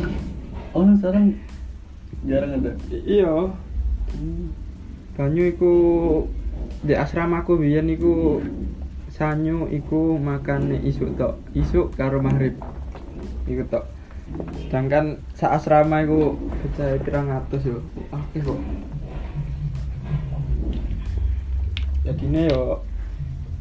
[0.72, 1.36] oh sekarang
[2.24, 2.72] jarang ada
[3.04, 3.52] iya.
[5.14, 5.74] Banyu iku
[6.82, 8.42] di asramaku biyen iku
[9.14, 11.38] sanyu iku makan isuk tok.
[11.54, 12.58] Isuk karo maghrib.
[13.46, 13.86] Iku tok.
[14.66, 17.78] Sedangkan sak asrama iku bocah pirang atus yo.
[18.10, 18.58] Oke kok.
[22.02, 22.82] Jadine yo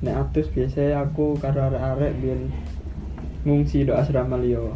[0.01, 2.49] nek atus biasanya aku karo arek-arek biyen
[3.45, 4.73] ngungsi do asrama liya.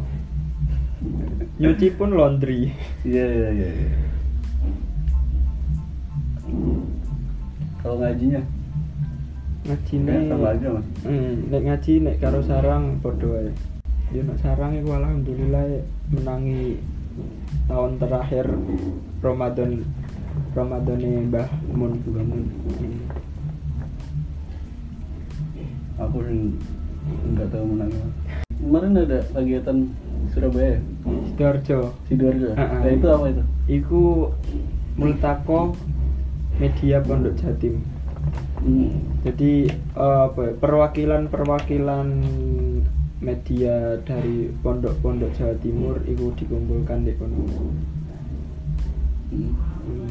[1.58, 2.70] Nyuci pun laundry.
[3.02, 3.70] iya iya iya.
[7.78, 8.42] Kalau ngajinya
[9.58, 13.50] Ngajine ya, sama aja mas Hmm, nek ngaji nek karo sarang padha wae.
[14.08, 16.80] Yo nek sarang iku alhamdulillah menangi
[17.66, 18.46] tahun terakhir
[19.20, 19.84] Ramadan
[20.54, 22.42] Ramadane Mbah Mun bangun
[22.78, 22.98] Hmm.
[25.98, 26.16] aku
[27.34, 28.14] nggak tahu menang Mas.
[28.58, 29.78] kemarin ada kegiatan
[30.30, 30.76] Surabaya
[31.26, 31.78] Sidoarjo.
[32.06, 32.78] sidoarjo ah.
[32.78, 34.02] nah itu apa itu Iku
[34.96, 35.74] multako
[36.58, 37.80] media Pondok Jatim.
[38.62, 39.22] hmm.
[39.24, 42.08] Jadi apa ya, perwakilan-perwakilan
[43.18, 47.38] media dari pondok-pondok Jawa Timur itu dikumpulkan di kono.
[49.28, 49.52] Hmm.
[49.86, 50.10] Hmm.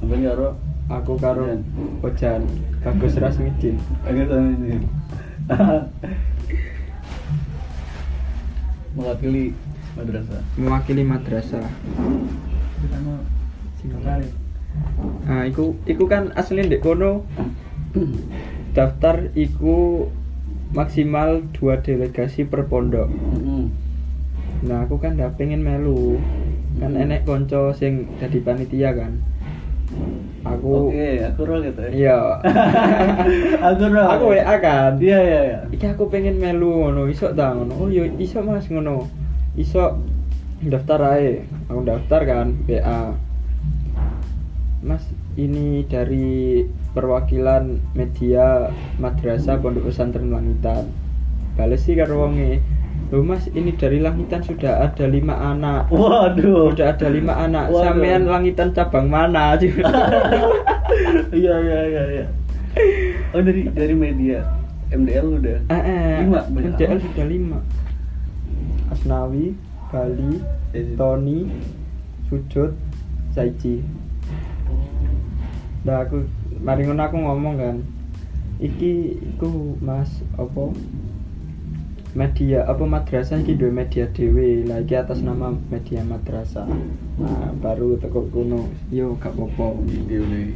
[0.00, 1.50] sampai nyaro Aku karo
[2.06, 2.46] Ojan.
[2.86, 3.74] Bagus Rasmidin.
[4.06, 4.86] sama ini
[8.96, 9.52] mewakili
[9.94, 11.66] madrasah mewakili madrasah.
[15.26, 17.26] Nah, iku iku kan asli ndek kono
[18.72, 20.06] daftar iku
[20.70, 23.08] maksimal dua delegasi per pondok.
[24.66, 26.18] Nah, aku kan ndak pengen melu.
[26.76, 29.12] Kan enek konco sing jadi panitia kan.
[30.46, 32.18] Aku oke aku roll gitu ya Iya.
[33.66, 34.94] aku roll aku WA kan.
[35.02, 37.74] iya iya iya Iki aku pengen melu ngono, iso ta ngono.
[37.74, 39.10] Oh iya iso Mas ngono.
[39.56, 39.98] iso
[40.62, 43.16] daftar aja aku daftar kan BA
[44.84, 45.02] Mas
[45.40, 48.68] ini dari perwakilan media
[49.00, 50.92] madrasah pondok pesantren langitan.
[51.56, 52.60] Bales sih karo wonge.
[53.12, 55.88] Loh mas ini dari langitan sudah ada lima anak.
[55.88, 56.74] Waduh.
[56.76, 57.72] Sudah ada lima anak.
[57.72, 57.84] Waduh.
[57.96, 59.54] Sampean langitan cabang mana
[61.32, 62.26] Iya iya iya iya.
[63.32, 64.44] Oh dari dari media
[64.92, 65.58] MDL udah.
[65.66, 67.58] Eh, eh, Lima, MDL sudah lima.
[68.92, 69.56] Asnawi,
[69.90, 70.38] Bali,
[70.70, 71.50] Jadi- Tony,
[72.30, 72.70] Sujud,
[73.34, 73.82] Saiji
[75.86, 76.26] Nah aku,
[76.58, 77.76] mari ngono aku ngomong kan
[78.56, 78.92] Iki,
[79.36, 80.72] iku mas, apa
[82.16, 86.64] media apa madrasah iki duwe media dhewe lah iki atas nama media madrasah
[87.20, 90.48] nah baru teko kuno yo gak apa-apa udah.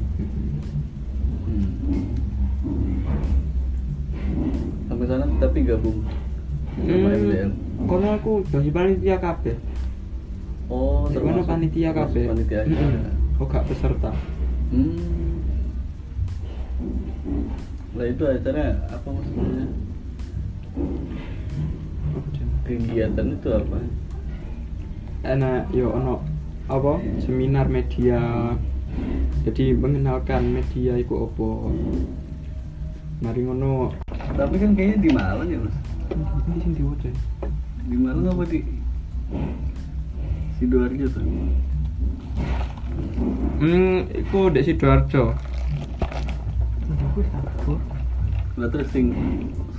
[1.45, 1.69] Hmm.
[4.89, 6.01] Sampai sana tapi gabung
[6.81, 7.51] sama MDL.
[7.85, 9.57] kono aku dadi panitia kabeh
[10.71, 12.25] Oh, termasuk- panitia kabeh.
[12.31, 12.63] Panitia.
[13.37, 14.15] Oh gak peserta.
[14.71, 15.43] Hmm.
[17.99, 19.67] Lah itu acaranya apa maksudnya?
[22.63, 23.77] Kegiatan itu apa?
[25.27, 26.23] Enak yo ono
[26.71, 28.55] apa seminar media.
[29.43, 31.75] Jadi mengenalkan media iku opo.
[33.27, 33.91] Mari ngono.
[34.39, 35.75] Tapi kan kayaknya di Malang ya mas.
[36.47, 37.11] Ini sing diwaca.
[37.91, 38.63] Di Malang apa di
[40.63, 41.27] sidoarjo tuh?
[43.61, 45.37] Hmm, iku dek Sidoarjo.
[48.57, 49.13] Lah terus sing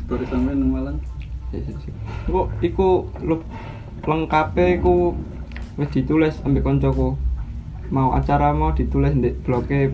[0.06, 0.98] story sampean di Malang?
[2.30, 3.42] Kok iku lu
[4.06, 5.18] lengkape iku
[5.82, 7.18] wis ditulis ambek koncoku.
[7.92, 9.92] Mau acara mau ditulis ndek bloge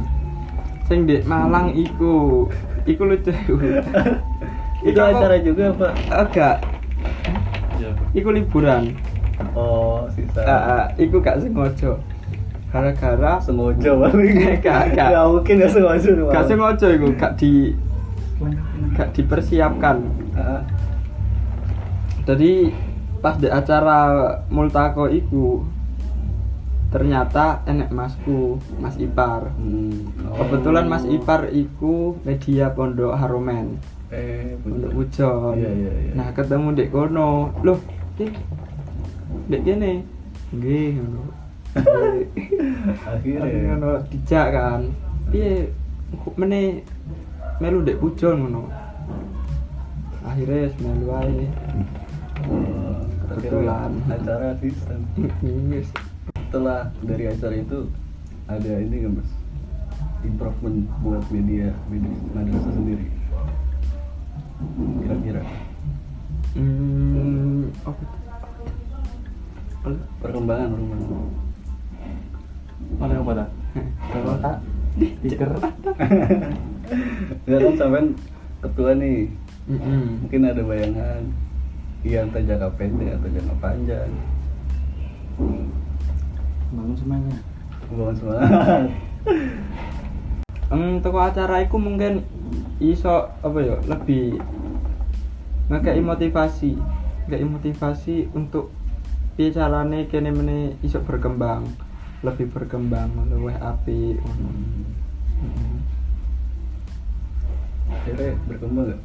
[0.85, 2.45] Sing di Malang iku,
[2.85, 3.31] iku lucu.
[4.85, 5.89] Itu acara juga apa?
[6.13, 6.57] Agak,
[7.81, 7.91] Ya.
[8.13, 8.93] iku liburan.
[9.57, 10.45] Oh sisa.
[10.45, 11.99] Ah, ah, iku gak sengaja.
[12.71, 14.35] Gara-gara sengaja paling
[14.67, 15.09] Gak, gak.
[15.15, 17.73] Gak mungkin gak sengaja gak sengaja iku, gak di
[18.95, 19.97] gak dipersiapkan.
[20.37, 20.63] Ah,
[22.25, 22.73] Jadi
[23.21, 23.99] pas di acara
[24.53, 25.65] multako iku
[26.95, 29.51] ternyata enek masku, Mas Ipar.
[29.59, 30.31] hmm.
[30.31, 30.39] Oh.
[30.39, 33.83] Kebetulan Mas Ipar iku media Pondok Haromen.
[34.15, 34.95] eh Pondok.
[34.95, 35.59] Pujon.
[35.59, 36.13] Iya, iya, iya.
[36.15, 37.51] Nah, ketemu Dek kono.
[37.67, 37.83] Loh,
[38.15, 38.31] Dek.
[39.51, 39.91] Dek ngono.
[40.55, 41.03] Nggih.
[43.03, 44.95] Akhirnya ngono dijak kan.
[45.35, 45.75] Piye
[46.39, 46.87] mene
[47.59, 48.71] melu Dek Pujon ngono.
[50.23, 51.43] Akhirnya melu ae.
[52.47, 53.03] Oh,
[53.35, 53.91] Kebetulan.
[54.07, 54.55] acara
[55.75, 55.91] Wis.
[56.55, 57.91] Setelah dari acara itu
[58.47, 59.31] ada ini nggak mas?
[60.23, 63.11] Improvement buat media media madrasah sendiri.
[65.03, 65.43] Kira-kira.
[66.55, 68.03] Hmm, apa
[70.23, 71.27] perkembangan perkembangan
[73.03, 73.45] Mana yang pada?
[74.95, 75.51] Stiker.
[77.51, 78.07] nggak kan sampean
[78.63, 79.27] ketua nih.
[79.65, 80.23] Mm-mm.
[80.23, 81.23] mungkin ada bayangan
[82.05, 84.13] iya entah jangka pendek atau jangka panjang
[86.75, 87.39] Bangun semuanya.
[87.85, 88.91] bangun semangat
[90.73, 92.25] Hmm, toko acara iku mungkin
[92.83, 94.43] iso apa ya lebih
[95.71, 96.75] ngekei motivasi
[97.29, 98.75] ngekei motivasi untuk
[99.39, 101.69] piye carane kene mene iso berkembang
[102.27, 104.51] lebih berkembang luwih apik ngono.
[105.45, 105.77] Mm-mm.
[107.95, 109.01] akhirnya berkembang nggak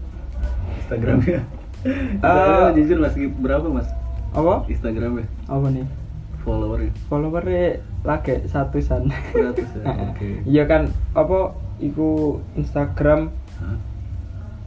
[0.79, 1.41] Instagramnya
[1.79, 2.17] Eh.
[2.17, 3.87] Instagramnya jujur masih berapa mas
[4.33, 5.85] apa Instagramnya apa nih
[6.49, 7.65] followernya followernya
[8.01, 12.09] lagi satusan 100 ya oke iya kan apa iku
[12.53, 13.77] Instagram Hah?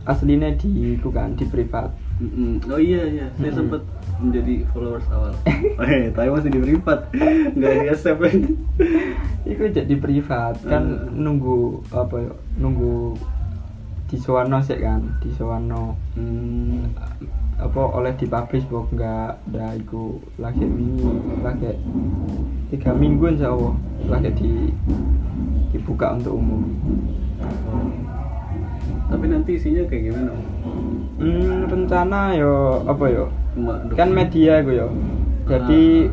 [0.05, 1.91] aslinya di iku kan di privat
[2.23, 2.63] Mm-mm.
[2.71, 3.57] Oh iya iya, saya Mm-mm.
[3.57, 3.83] sempat
[4.23, 5.35] menjadi followers awal.
[5.83, 7.11] Eh, tapi masih di privat,
[7.51, 8.23] nggak di accept.
[9.43, 11.19] Iku jadi privat kan Hmm.
[11.19, 13.19] nunggu apa ya nunggu
[14.07, 16.95] di Soano sih kan di Soano Hmm.
[17.61, 21.09] Apa oleh dipublish kok enggak ada iku lagi wingi
[21.45, 21.77] lagi
[22.73, 23.75] tiga minggu insya Allah
[24.09, 24.53] lagi di
[25.73, 26.63] dibuka untuk umum.
[29.09, 30.33] Tapi nanti isinya kayak gimana?
[31.21, 33.25] Hmm, rencana yo apa yo?
[33.97, 34.89] Kan media gue yo.
[35.49, 36.09] Jadi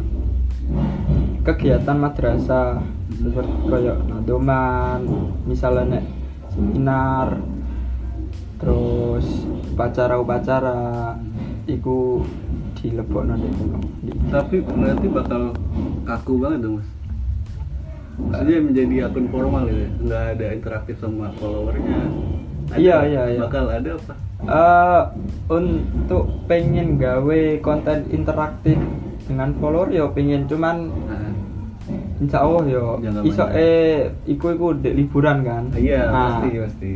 [1.43, 2.83] kegiatan madrasah
[3.19, 5.01] seperti kayak nadoman
[5.43, 6.05] misalnya nek
[6.51, 7.27] seminar
[8.59, 11.15] terus upacara-upacara
[11.71, 12.25] iku
[12.75, 13.77] dilebokno ndek kono.
[14.01, 15.41] Di- Tapi berarti bakal
[16.03, 16.89] kaku banget dong mas.
[18.19, 21.99] Maksudnya menjadi akun formal gitu ya, nggak ada interaktif sama followernya.
[22.71, 23.39] Iya, iya, iya.
[23.41, 24.13] Bakal ada apa?
[24.39, 25.01] Eh,
[25.49, 28.77] untuk pengen gawe konten interaktif
[29.23, 31.29] dengan follower ya pengen cuman Nah,
[32.17, 36.91] insya Allah yo Jangka iso eh iku iku dek liburan kan iya Nah, pasti pasti.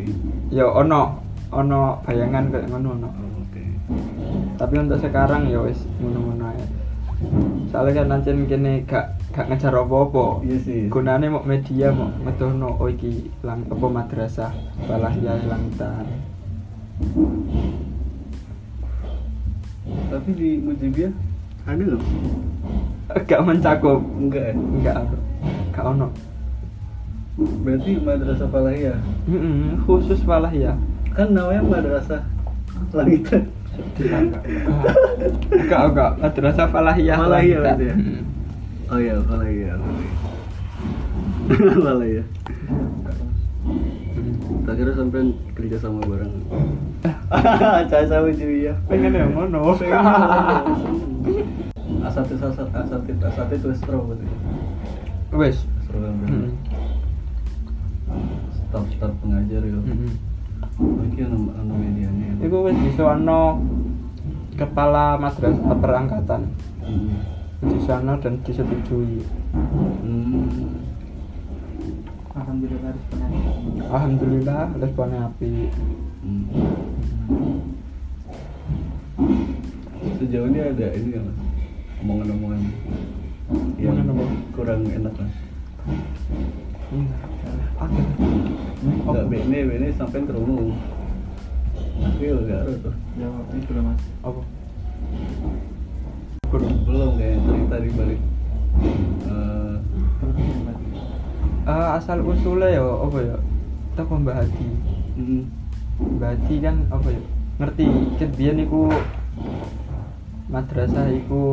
[0.50, 3.10] yo ono ono bayangan kayak ngono ono.
[4.74, 6.66] Tapi untuk sekarang ya wis ngono-ngono ae
[7.70, 10.82] soalnya kan nancen kene gak gak ngejar apa-apa Iya sih.
[10.90, 14.50] gunane mau media mau ngedono oh iki lang apa madrasah
[14.90, 16.10] balahya langitan
[20.10, 21.14] Tapi di Mujibia
[21.70, 22.02] ada nggak?
[23.30, 25.18] gak mencakup Enggak enggak ada
[25.70, 26.10] gak ono
[27.62, 28.98] Berarti madrasah Falahiyah.
[29.30, 30.74] Mm-mm, khusus balahya
[31.14, 32.26] Kan namanya madrasah
[32.90, 33.54] langitan.
[35.54, 37.96] Enggak enggak madrasah falahiyah Falahiyah berarti ya?
[37.96, 38.22] Mm.
[38.92, 39.78] Oh iya, Falahiyah.
[41.88, 42.26] Falahiyah.
[44.64, 45.22] Tak kira sampai
[45.56, 46.34] kerja sama bareng.
[47.90, 48.78] Saya sama Julia.
[48.86, 49.74] pengen yang ngono
[52.04, 54.28] Asatid asat asatid asatid itu stro berarti.
[55.34, 55.58] wes
[55.88, 56.52] Stro kan Mm.
[58.54, 59.80] Staff staff pengajar ya.
[60.78, 62.34] Nama nama medianya.
[62.42, 63.62] Iku wis bisa ono
[64.58, 66.42] kepala madrasah perangkatan
[66.84, 67.16] Hmm.
[67.64, 69.24] di sana dan disetujui.
[70.04, 70.82] Hmm.
[72.34, 73.28] Alhamdulillah responnya.
[73.88, 75.54] Alhamdulillah responnya api.
[76.26, 76.44] Hmm.
[80.18, 81.26] Sejauh ini ada ini kan
[82.04, 82.62] omongan-omongan
[83.80, 83.96] yang
[84.52, 85.30] kurang enak kan?
[88.84, 90.78] Enggak, bene bene sampai kerungu.
[91.74, 92.94] Tapi enggak ada tuh.
[93.18, 94.02] Ya, itu loh mas.
[94.22, 94.42] Apa?
[96.86, 98.22] Belum kayak cerita di balik.
[99.26, 99.76] eh,
[101.64, 103.38] Eh, asal usulnya ya apa ya?
[103.96, 104.68] Teko Mbah Hadi.
[105.16, 105.44] hmm,
[106.20, 107.22] Mbah Hadi kan apa ya?
[107.58, 107.86] Ngerti
[108.20, 108.92] ket biyen iku
[110.52, 111.44] madrasah iku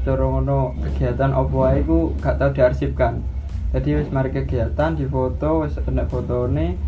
[0.00, 3.20] cara ngono kegiatan apa iku gak tau diarsipkan.
[3.74, 6.78] Jadi wis mari kegiatan difoto wis enek fotone.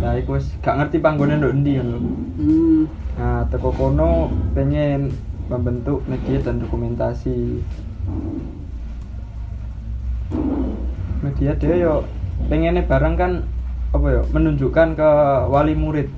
[0.00, 1.98] Nah iku wis gak ngerti panggone nduk endi ngono.
[2.38, 2.82] hmm,
[3.14, 4.26] Nah, teko kono
[4.58, 5.14] pengen
[5.46, 7.62] membentuk media dan dokumentasi.
[11.22, 11.94] Media dia yo
[12.50, 13.32] pengennya bareng kan
[13.94, 15.10] apa ya menunjukkan ke
[15.46, 16.10] wali murid.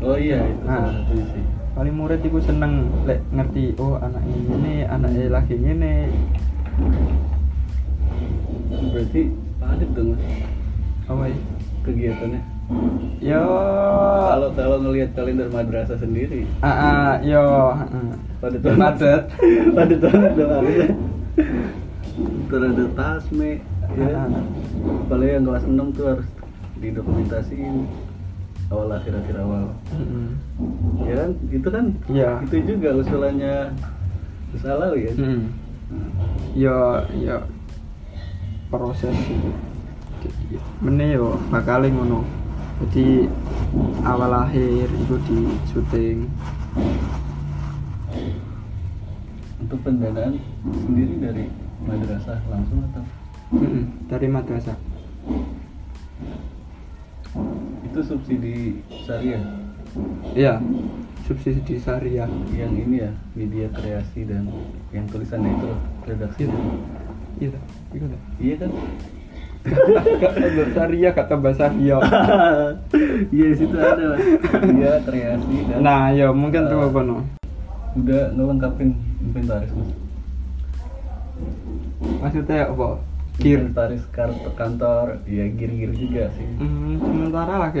[0.00, 0.88] Oh iya itu Nah.
[1.12, 1.44] sih.
[1.76, 6.08] Wali murid itu seneng lek ngerti oh anaknya ini, anaknya lagi ini.
[8.86, 9.22] Berarti
[9.56, 10.22] padat dong Mas,
[11.06, 11.38] Apa ya?
[11.82, 12.40] kegiatannya.
[13.22, 13.42] Yo
[14.26, 18.08] Kalau kalau ngelihat kalender madrasah sendiri, ah, ah, yo heeh.
[18.36, 19.22] padat Padat.
[19.76, 20.88] padat banget dong harusnya.
[22.46, 23.50] Terus ada tasme,
[23.94, 24.08] ya.
[24.10, 24.44] Ah, ah.
[25.06, 26.28] Apalagi yang kelas 6 tuh harus
[26.76, 27.76] didokumentasiin
[28.66, 29.64] awal akhir akhir awal.
[29.94, 30.26] Mm-mm.
[31.06, 32.30] Ya kan, itu kan Iya.
[32.42, 33.54] itu juga usulannya
[34.56, 35.12] salah ya.
[35.14, 35.42] Hmm.
[36.56, 36.76] Yo
[37.14, 37.36] yo
[38.68, 39.50] proses itu.
[40.82, 42.26] Mene yo bakal ngono.
[42.76, 43.24] Jadi
[44.04, 45.38] awal akhir itu di
[45.70, 46.18] syuting.
[49.56, 50.36] Untuk pendanaan
[50.84, 51.44] sendiri dari
[51.82, 53.02] madrasah langsung atau
[53.54, 54.76] Mm-mm, dari madrasah.
[57.86, 58.56] itu subsidi
[59.04, 59.40] syariah
[60.36, 60.60] Iya.
[61.24, 62.28] Subsidi syariah.
[62.52, 64.52] yang ini ya media kreasi dan
[64.92, 65.70] yang tulisannya itu
[66.04, 66.58] redaksi Iya.
[67.40, 67.60] Iya.
[68.42, 68.70] Iya kan
[70.74, 72.00] syariah, gak tambah syariah.
[73.34, 74.24] iya di situ ada mas
[74.64, 77.16] media kreasi dan Nah, yo mungkin tuh Eh, apa no?
[77.98, 78.88] udah ngelengkapin
[79.26, 79.90] inventaris mas
[82.20, 82.88] Maksudnya apa?
[83.40, 83.62] Gear.
[83.62, 85.06] inventaris kartu kantor
[85.36, 87.80] ya gear gear juga sih Hmm, sementara lagi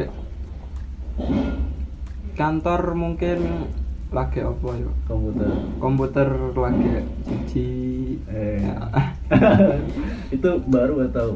[2.38, 3.38] kantor mungkin
[4.16, 4.90] lagi apa ya?
[5.08, 6.28] komputer Komputer
[6.64, 6.86] lagi
[7.26, 7.58] cici.
[8.28, 9.15] eh Ya.
[10.36, 11.28] itu baru atau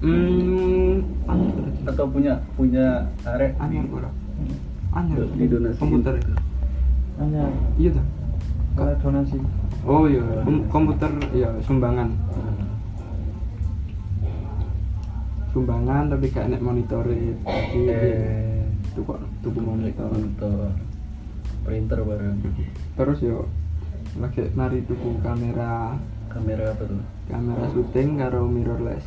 [0.00, 1.56] Hmm, anyar.
[1.86, 3.84] atau punya punya arek Anyar?
[4.92, 5.24] Anyar.
[5.32, 6.14] didonasi Komputer.
[7.16, 8.06] Hanya Iya dah.
[8.74, 9.36] kalau donasi.
[9.84, 12.12] Oh iya, kom- komputer ya sumbangan.
[15.50, 17.38] Sumbangan tapi gak enek monitore.
[17.44, 20.10] Jadi eh tuku tuku monitor.
[20.10, 20.68] monitor
[21.62, 22.38] printer bareng
[22.94, 23.48] Terus yo
[24.16, 25.96] lagi mari tuku kamera
[26.34, 26.98] kamera apa tuh?
[27.30, 29.06] Kamera syuting karo mirrorless.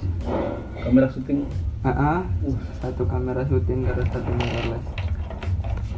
[0.80, 1.44] kamera syuting?
[1.84, 2.56] Ah, Uh.
[2.80, 4.88] satu kamera syuting karo satu mirrorless.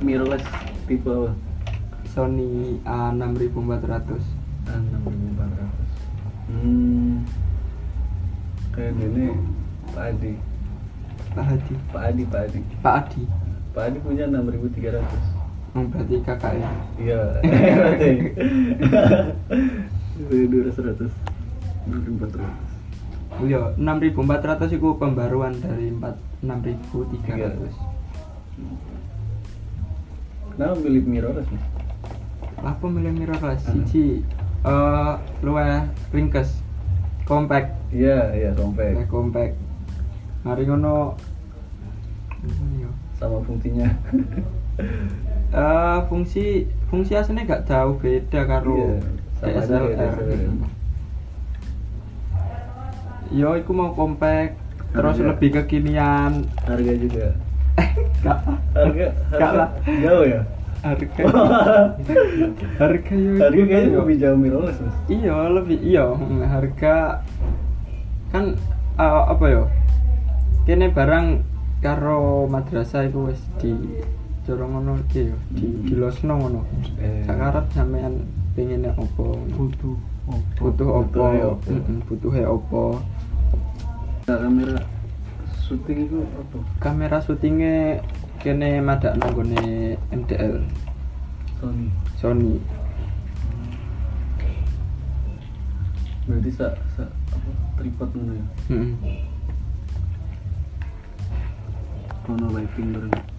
[0.01, 0.45] mirrorless
[0.89, 1.37] tipe apa?
[2.09, 4.09] Sony A6400.
[4.69, 5.89] Enam ribu empat ratus
[6.49, 7.25] hmm.
[8.73, 9.25] Kayak gini
[9.93, 10.33] Pak Adi.
[11.33, 12.59] Pak Hadi Pak Adi Pak Adi.
[12.81, 13.23] Pak Adi.
[13.73, 15.23] Pak Adi punya enam ribu tiga ratus.
[15.77, 16.69] Oh, berarti kakak ya?
[16.97, 17.21] Iya
[20.27, 21.13] dua ratus ratus
[21.87, 22.67] enam ribu empat ratus
[23.39, 27.71] Iya, 6400 itu pembaruan dari 4 6300.
[30.51, 31.63] Kenapa milih mirrorless mas?
[32.59, 33.63] Apa milih mirrorless?
[33.63, 33.79] Hmm.
[33.87, 34.27] Siji
[34.67, 36.59] eh luwih ringkes.
[37.23, 39.55] Compact, Iya iya compact luwih compact.
[40.43, 41.15] Mari ngono
[42.75, 42.89] ya?
[43.15, 43.87] sama fungsinya
[45.51, 48.99] Eh fungsi fungsi aslinya gak jauh beda karo Iya,
[49.39, 50.13] sama aja kayak DSLR.
[50.19, 50.67] DSLR.
[53.31, 54.57] Yo, iku mau compact,
[54.89, 55.29] terus Harga.
[55.29, 56.49] lebih kekinian.
[56.63, 57.27] harga juga
[58.19, 58.37] Gak
[58.73, 59.69] harga Gak harga lah.
[59.85, 60.41] jauh ya
[60.79, 61.23] harga
[62.81, 63.99] harga yo harga kayaknya yo.
[64.01, 66.95] lebih jauh mirrorless mas iya lebih iya mm, harga
[68.29, 68.55] kan
[68.95, 69.63] eh, apa ya
[70.65, 71.27] kene barang
[71.79, 73.75] karo madrasah iku wis di
[74.43, 75.83] jorong ngono iki yo di Hmm.
[75.85, 76.61] dilosno ngono
[76.97, 77.23] Eh.
[77.23, 78.23] sakarep sampean
[78.59, 79.39] pengen opo?
[79.55, 79.95] Butuh
[80.59, 81.15] butuh opo?
[81.15, 81.69] Butuhe opo.
[81.71, 82.83] Mm-mm, butuhe opo?
[84.27, 84.83] Nah, kamera
[85.63, 86.57] syuting itu apa?
[86.83, 88.03] Kamera syutingnya
[88.43, 90.59] kene madak nanggone MDL
[91.63, 91.87] Sony.
[92.19, 92.59] Sony.
[96.27, 97.49] Berarti sa, sa apa
[97.79, 98.45] tripod mana ya?
[98.75, 98.93] Mm-mm.
[102.27, 103.38] chrono lighting bareng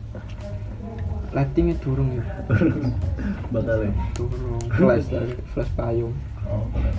[1.31, 2.25] lightingnya durung ya.
[3.55, 4.63] Bakal durung.
[4.75, 5.07] Flash
[5.55, 6.15] flash payung.
[6.47, 6.97] Oh keren.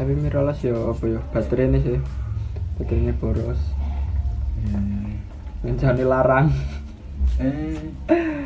[0.00, 1.20] tapi mirrorless ya apa ya?
[1.28, 2.00] Baterainya sih.
[2.80, 3.60] Baterainya boros.
[4.64, 5.20] Iya, iya, iya.
[5.60, 6.48] lensa larang.
[7.36, 7.76] Eh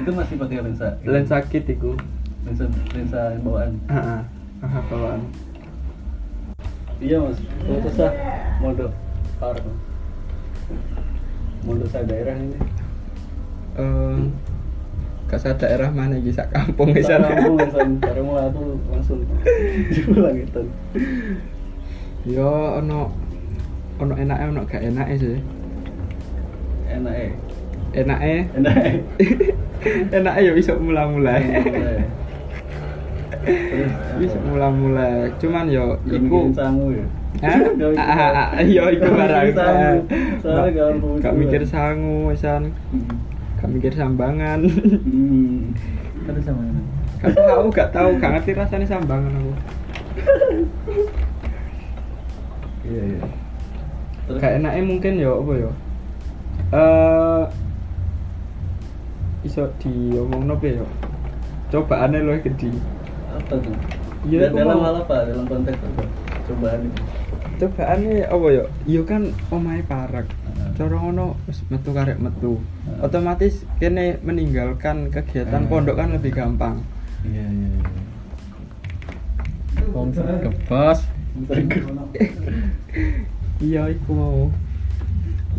[0.03, 0.99] itu masih pakai lensa?
[1.07, 1.95] Lensa kit iku.
[2.43, 3.79] Lensa lensa bawaan?
[3.87, 4.27] Ah
[4.91, 5.23] bawaan.
[6.99, 7.39] Iya mas.
[7.39, 8.11] Foto sah
[8.59, 8.91] mode
[9.39, 9.55] par
[11.65, 12.59] mode sa daerah ini.
[13.75, 14.21] Eh
[15.35, 19.19] sa daerah mana iki sak kampung Sa bisa kampung san cara mulai aku langsung
[19.91, 20.63] jualan gitu.
[22.23, 23.11] Yo ono
[23.99, 25.43] ono enake ono gak enake sih.
[26.87, 27.33] Enak eh
[27.99, 28.43] enake.
[30.15, 31.35] Enak eh ya bisa mula-mula
[33.45, 35.09] terus bisa mula-mula
[35.41, 37.07] cuman yo iku iku sangu ya
[37.43, 37.59] Ah,
[37.99, 39.47] ah, ah, iya iku Gak barang.
[41.21, 42.71] Gak- mikir sangu, san.
[42.93, 43.27] Hmm.
[43.59, 44.61] Gak mikir sambangan.
[44.65, 45.73] hmm
[46.25, 46.83] ada sama ini
[47.21, 49.53] gak tahu, gak tahu, gak ngerti rasanya sambangan aku.
[52.85, 53.21] iya iya
[54.29, 55.71] terus Gak enaknya mungkin ya apa ya?
[56.75, 57.45] Eh
[59.45, 60.85] iso diomong apa ya?
[61.73, 62.71] Cobaannya loh gede.
[63.29, 63.77] apa tuh
[64.25, 66.05] Iya, dalam hal apa dalam konteks apa
[66.49, 67.03] cobaan itu
[67.55, 68.65] Cobaannya apa ya?
[68.85, 70.27] Iya kan omahe parak.
[70.27, 70.69] Heeh.
[70.75, 72.59] Cara ngono wis metu karek metu.
[73.01, 76.83] Otomatis kene meninggalkan kegiatan pondok kan lebih gampang.
[77.25, 77.93] iya iya iya
[79.97, 81.09] Wong kebas
[83.67, 84.41] iya iku mau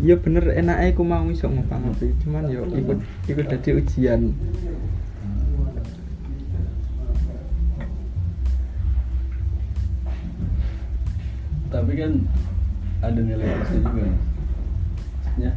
[0.00, 4.32] iya bener enak iku mau iso ngopang ngopi cuman yo ikut ikut dadi ujian
[11.76, 12.12] tapi kan
[12.98, 14.04] ada nilai plusnya juga
[15.20, 15.50] maksudnya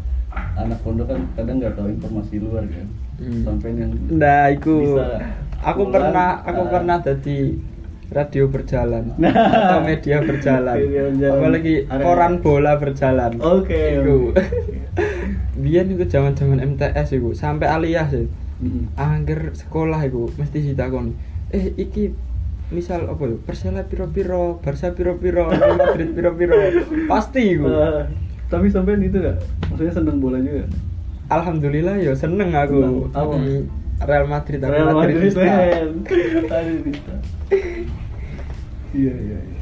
[0.56, 2.88] anak pondok kan kadang nggak tahu informasi luar kan
[3.20, 3.44] Hmm.
[3.44, 5.20] sampai yang nah iku Bisa
[5.60, 6.70] aku pulang, pernah aku ah.
[6.72, 7.40] pernah dadi
[8.10, 9.36] radio berjalan Nah.
[9.60, 11.36] atau media berjalan Media berjalan.
[11.36, 14.32] apalagi koran bola berjalan oke iku
[15.62, 18.88] biyen iku zaman-zaman MTS iku sampai aliyah sih Mm-mm.
[18.96, 21.12] angger sekolah iku mesti ditakoni
[21.52, 22.16] eh iki
[22.70, 26.56] misal apa ya Persela piro-piro Barca piro-piro Real Madrid piro-piro.
[27.10, 27.66] Pasti iku.
[27.70, 28.06] Ah,
[28.50, 30.70] tapi sampai itu gak maksudnya seneng bola juga?
[31.30, 33.10] Alhamdulillah ya seneng aku.
[33.10, 33.14] Seneng.
[33.14, 33.36] Apa?
[34.06, 35.42] Real Madrid aku Real Madrid bisa.
[38.90, 39.56] iya iya iya.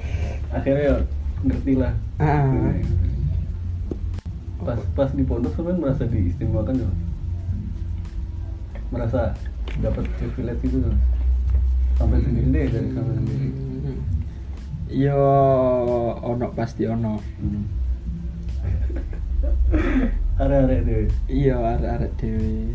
[0.56, 0.96] akhirnya ya
[1.44, 1.94] ngerti lah.
[2.20, 2.48] Ah.
[4.64, 7.08] Pas pas di pondok sebenarnya merasa diistimewakan ya Mas?
[8.88, 9.36] merasa
[9.84, 10.96] dapat privilege itu kan
[11.98, 14.00] sampai sendiri deh dari sama sendiri Hmm.
[14.90, 15.20] Yo
[16.20, 17.20] ono pasti ono.
[17.20, 17.64] hmm.
[20.38, 22.72] arek-arek deh Iya arek-arek dhewe.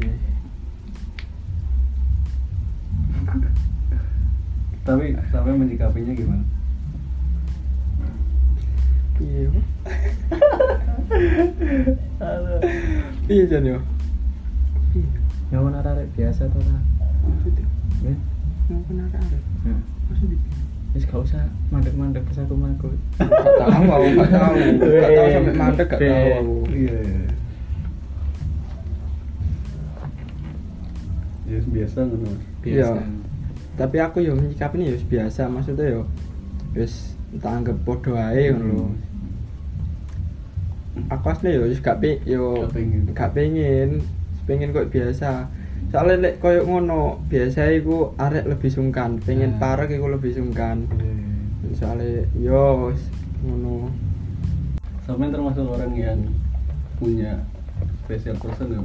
[4.83, 6.45] tapi sampai menyikapinya gimana
[9.23, 9.47] Iya.
[13.31, 13.79] Iya jan yo.
[15.55, 16.75] Ngawon arek biasa to ta.
[17.23, 17.63] Maksudnya
[18.73, 18.79] Ya.
[18.81, 19.43] mau kena arek.
[19.69, 20.39] Nah, Maksudnya
[20.93, 22.89] wis gak usah mandek-mandek ke aku mangku.
[23.21, 23.29] Gak
[23.61, 24.57] tahu aku gak tahu.
[24.81, 26.57] Gak tahu sampai mandek gak tahu aku.
[26.73, 27.25] Iya, iya.
[31.53, 32.25] Ya biasa ngono.
[32.25, 32.41] Mas.
[32.65, 32.89] Iya.
[32.89, 33.01] Biasa.
[33.73, 36.03] Tapi aku yo ya wis biasa maksudnya yo
[36.73, 38.87] wis tak anggap podo ae ngono lho.
[41.13, 43.03] Aku asli yo wis gak pe yo Gak pengen.
[43.13, 44.01] gak pengen
[44.49, 45.49] pengen kok biasa.
[45.93, 49.61] Soalnya lek koyo ngono, biasa iku arek lebih sungkan, pengen Nah.
[49.61, 50.89] parek iku lebih sungkan.
[50.89, 51.77] Iya.
[51.77, 53.03] Soalnya yo wis
[53.45, 53.93] ngono.
[55.05, 56.19] Sampai termasuk orang yang
[56.97, 57.45] punya
[58.01, 58.81] special person ya?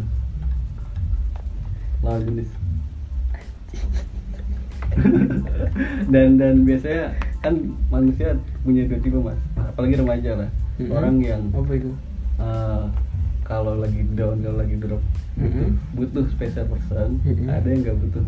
[2.03, 2.51] Lawan jenis.
[6.11, 7.53] dan dan biasanya kan
[7.87, 8.35] manusia
[8.65, 10.49] punya dua tipe mas, apalagi remaja lah.
[10.75, 10.91] Mhm.
[10.91, 11.91] Orang yang apa iku?
[12.37, 12.83] eh,
[13.47, 14.99] kalau lagi down kalau lagi drop
[15.33, 15.95] butuh, Mhm.
[15.95, 17.47] butuh special person, Mhm.
[17.47, 18.23] ada yang nggak butuh.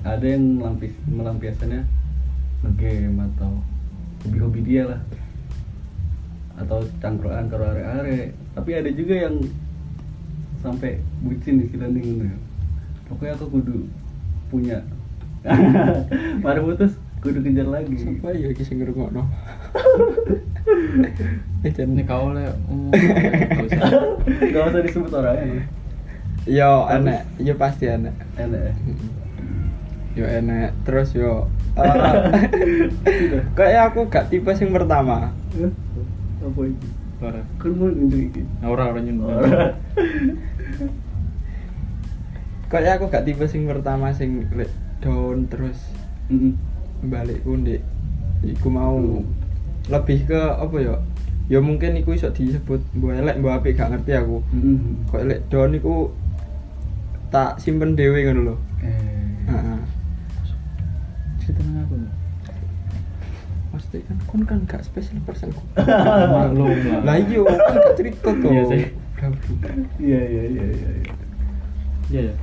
[0.00, 1.82] Ada yang melampis melampiaskannya
[2.62, 3.52] ngegame atau
[4.22, 5.00] hobi-hobi dia lah
[6.56, 9.40] atau cangkruan karo are-are tapi ada juga yang
[10.60, 12.28] sampai bucin istilahnya gitu
[13.08, 13.88] pokoknya aku kudu
[14.52, 14.84] punya
[16.44, 16.92] baru putus
[17.24, 19.24] kudu kejar lagi Siapa ya iki sing ngrungokno?
[21.60, 23.90] Eh Ini kau le gak usah.
[24.48, 25.64] gak usah disebut orangnya
[26.48, 28.16] Yo enek, yo pasti enek.
[28.40, 28.74] enak ya
[30.16, 31.46] Yo enek, terus yo.
[31.80, 35.30] Eh, kayak aku gak tipe sing pertama.
[36.42, 36.86] Apa itu?
[37.20, 37.40] Ora.
[37.60, 38.42] kan mau iki.
[38.64, 39.00] Ora ora.
[39.00, 39.64] Ora.
[42.72, 44.48] Kayak aku gak tipe sing pertama sing
[45.00, 45.78] down terus
[47.00, 47.80] balik ndek
[48.44, 49.24] iku mau
[49.90, 50.94] lebih ke apa ya?
[51.50, 54.38] Ya mungkin iku iso disebut mbok elek mbok apik gak ngerti aku.
[54.54, 55.10] Mm-mm.
[55.10, 56.14] Kok lek down iku
[57.34, 58.56] tak simpen dhewe ngono lho.
[58.86, 59.80] eh Heeh.
[61.42, 61.94] Cerita aku.
[63.74, 65.50] Pasti kan kon kan gak special person.
[66.34, 66.70] Maklum
[67.02, 67.18] lah.
[67.18, 68.50] Iya, kan gak cerita tuh.
[68.50, 68.82] Iya sih.
[70.00, 71.14] iya iya iya iya iya.
[72.10, 72.34] Iya ya.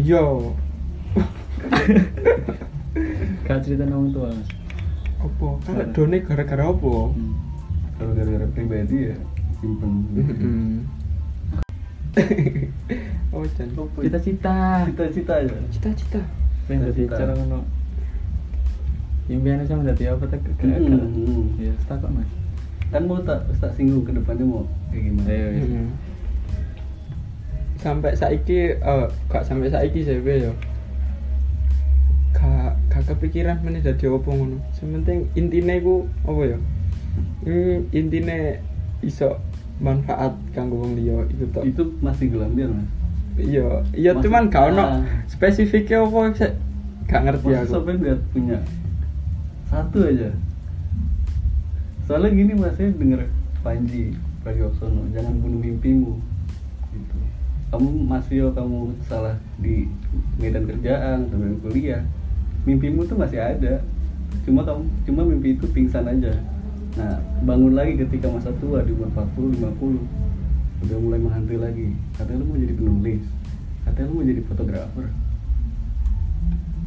[0.00, 0.22] Iya.
[3.44, 4.48] Gak cerita nang tua, Mas.
[5.16, 5.46] Apa?
[5.64, 6.94] Kan done gara-gara apa?
[7.10, 7.34] Hmm.
[7.96, 9.16] kalau gara-gara pribadi ya
[9.56, 10.84] simpen Heeh.
[13.32, 13.68] oh, Jan.
[14.00, 14.56] Cita-cita.
[14.86, 16.20] cita-cita aja Cita-cita.
[16.66, 17.60] Pengen jadi cara ngono.
[19.26, 21.02] Impiannya sama jadi apa tak gak Hmm, gak.
[21.02, 21.46] hmm.
[21.58, 22.30] Ya, tak kok, Mas.
[22.86, 25.82] kan mau tak tak singgung ke depannya mau kayak gimana Ayo, ya.
[27.76, 30.52] Sampai saiki eh gak sampai saiki sih ya.
[32.96, 34.56] Gak gak kepikiran meneh dadi apa ngono.
[34.72, 36.58] Sementing intine iku apa ya?
[37.44, 38.64] Hmm, intine
[39.04, 39.36] iso
[39.76, 41.68] manfaat kanggo wong liya iku tok.
[41.68, 42.88] itu masih gelambir mas
[43.36, 46.52] Iya, iya cuman gak ono spesifiknya apa sih?
[47.04, 47.72] Gak ngerti aku.
[47.76, 48.58] sampai nggak punya
[49.68, 50.32] satu aja
[52.08, 53.28] soalnya gini mas saya denger
[53.60, 56.16] Panji Pragiwaksono jangan bunuh mimpimu
[56.96, 57.16] gitu
[57.68, 59.90] kamu masih kamu salah di
[60.40, 62.00] medan kerjaan atau kuliah
[62.66, 63.80] mimpimu tuh masih ada.
[64.42, 66.34] Cuma kamu cuma mimpi itu pingsan aja.
[66.98, 71.88] Nah bangun lagi ketika masa tua di umur 40 50 udah mulai menghantui lagi.
[72.18, 73.22] Katanya lu mau jadi penulis.
[73.86, 75.06] Katanya lu mau jadi fotografer.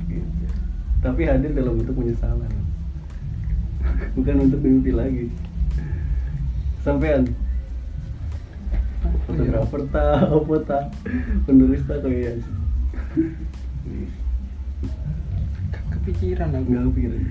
[0.10, 0.26] Gitu.
[1.00, 2.52] tapi hadir dalam bentuk penyesalan.
[4.20, 5.32] Bukan untuk mimpi lagi.
[6.84, 7.32] Sampean.
[9.24, 10.86] Fotografer tak apa tak
[11.48, 12.44] penulis tak kayak
[13.10, 13.49] Gak
[16.20, 16.68] kepikiran aku.
[16.68, 17.22] nggak kepikiran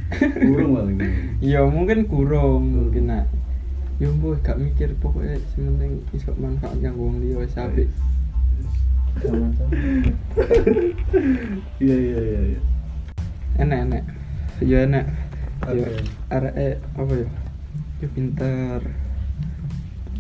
[0.49, 0.99] kurang paling
[1.53, 3.29] Iya mungkin kurang mungkin nak.
[4.01, 7.91] Ya mbok gak mikir pokoknya sementing iso manfaat kanggo wong liya wis apik.
[11.83, 12.61] Iya iya iya iya
[13.61, 14.03] Enak enak.
[14.65, 15.05] Ya enak.
[15.69, 16.01] Ya Oke.
[16.33, 17.29] arek eh, apa ya?
[18.01, 18.81] Ya pinter.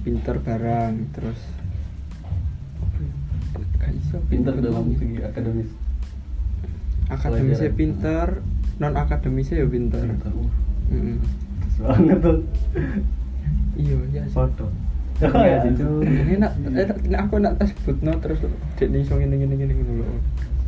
[0.05, 1.41] Pinter barang terus
[3.01, 3.11] ya?
[3.81, 5.71] Gak iso pinter dalam segi akademis
[7.09, 8.45] akademisnya pinter,
[8.79, 10.03] non akademisnya ya pinter.
[10.03, 10.31] pinter
[10.89, 11.17] Mm-mm.
[11.79, 12.39] banget tuh
[13.79, 14.23] Iya, iya.
[14.27, 14.67] Foto.
[15.19, 15.31] Iya,
[15.63, 16.03] Iya, Cuk.
[16.03, 18.43] Ini nak, eh, nak- aku nak tas sebutno terus
[18.75, 20.17] dek nih iso ngene ngene ngene ngono lho.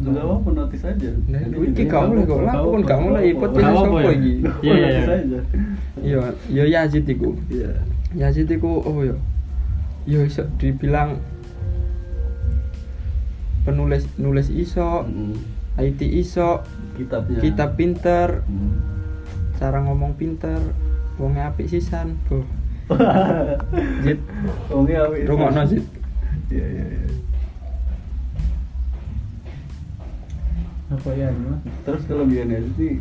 [0.01, 1.11] Enggak apa notis aja.
[1.27, 4.35] Nah, iki kamu lah kok lah, kan kamu lah Gak ini sopo iki.
[4.63, 5.03] Iya, iya, iya.
[5.09, 5.39] aja.
[6.01, 7.35] Iya, ya Yazid iku.
[7.51, 7.71] Iya.
[8.15, 9.17] Yazid iku oh ya.
[10.07, 11.19] Ya iso dibilang
[13.63, 15.35] penulis nulis iso, Mm.
[15.77, 17.39] IT iso, Kitabnya.
[17.39, 18.75] kitab pinter, Mm.
[19.57, 20.59] cara ngomong pinter,
[21.17, 22.19] wongnya apik sisan.
[24.03, 24.19] Zid,
[24.69, 25.27] Oke, apa itu?
[25.27, 25.85] rungokno Zid.
[26.49, 27.07] Iya, iya, iya.
[30.91, 31.31] Apa ya?
[31.81, 32.99] Terus kelebihannya sih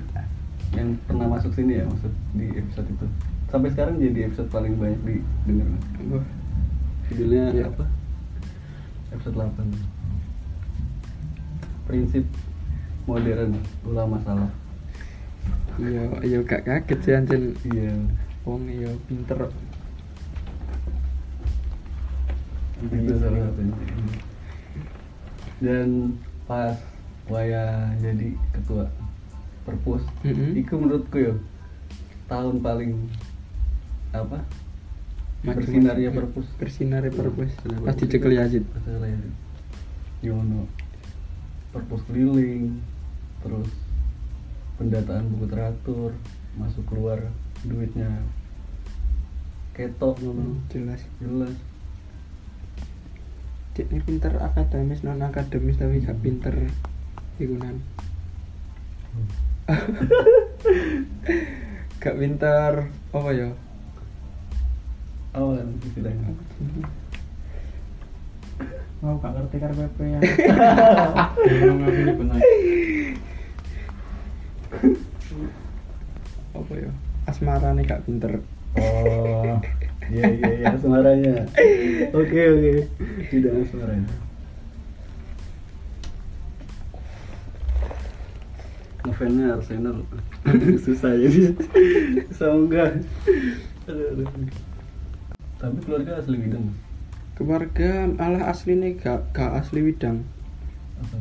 [0.69, 3.05] yang pernah masuk sini ya maksud di episode itu
[3.49, 5.65] sampai sekarang jadi episode paling banyak didengar
[6.05, 6.21] Mas.
[7.09, 7.65] Judulnya Iya.
[7.67, 7.85] apa
[9.09, 9.65] episode 8
[11.83, 12.21] prinsip
[13.09, 13.57] modern
[13.89, 14.53] ulama salah
[15.81, 17.13] iya iya gak kaget sih
[17.73, 17.93] iya.
[18.47, 19.51] Wong iya pinter.
[22.79, 23.75] Itu salah satunya.
[25.59, 25.89] Dan
[26.47, 26.79] pas
[27.29, 28.89] Waya jadi ketua
[29.61, 30.57] perpus Mm-mm.
[30.57, 31.35] itu menurutku ya
[32.25, 33.05] tahun paling
[34.17, 34.41] apa?
[35.45, 36.19] Bersinarnya maju.
[36.25, 36.47] perpus.
[36.57, 37.53] bersinarnya perpus.
[37.53, 38.01] Bersinar pas perpus.
[38.01, 39.33] dicekel Yazid pas dicekel Yazid
[40.25, 40.65] Yono
[41.69, 42.81] perpus keliling
[43.39, 43.71] terus
[44.79, 46.15] pendataan buku teratur
[46.55, 47.19] masuk keluar
[47.63, 48.07] duitnya.
[49.75, 50.59] Ketok ngono.
[50.71, 51.03] Jelas.
[51.19, 51.55] Jelas.
[53.75, 56.51] Cik ini pinter akademis non akademis tapi gak pinter
[57.39, 57.79] ikunan.
[61.99, 63.51] Gak pinter apa ya?
[65.35, 66.31] Awan istilahnya.
[68.99, 70.19] Mau gak ngerti KRPP ya.
[76.57, 76.91] apa ya?
[77.25, 78.41] Asmara nih gak pinter.
[78.77, 79.57] Oh
[80.09, 81.45] iya iya iya asmaranya.
[82.13, 82.73] Oke oke.
[83.29, 84.09] Tidak asmaranya.
[89.05, 89.97] Ngefansnya Arsenal.
[90.85, 91.53] Susah jadi
[92.29, 92.99] susah enggak
[95.59, 96.71] tapi keluarga asli Widang?
[97.35, 100.23] Keluarga malah asli nih gak, gak asli Widang.
[101.01, 101.15] Apa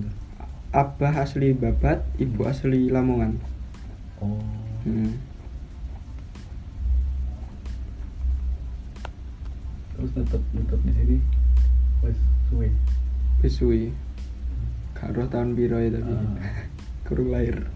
[0.73, 3.41] abah asli Babat ibu asli Lamongan.
[4.21, 4.43] Oh.
[4.85, 5.15] Hmm.
[9.99, 11.17] terus tetap tetap di sini?
[12.07, 12.71] Wes suwe?
[13.43, 13.59] Wis
[14.95, 16.23] gak roh tahun biro ya tapi Ah.
[17.07, 17.67] kurang lahir.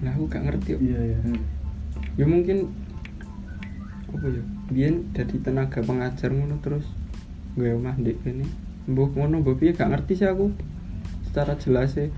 [0.00, 1.18] Nah aku gak ngerti iya iya.
[2.16, 2.72] Ya mungkin
[4.16, 4.42] apa ya?
[4.72, 6.88] Biyen jadi tenaga pengajar ngono terus.
[7.52, 8.48] Gue omah ndek kene.
[8.88, 9.76] Mbok ngono mbok piye?
[9.76, 10.56] Gak ngerti sih aku
[11.30, 12.10] secara jelas sih.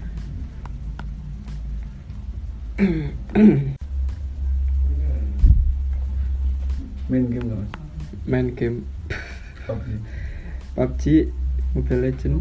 [7.12, 7.72] Main game nggak mas?
[8.24, 8.88] Main game.
[9.68, 10.00] PUBG
[10.72, 11.02] PUBG
[11.76, 12.36] Mobile Legend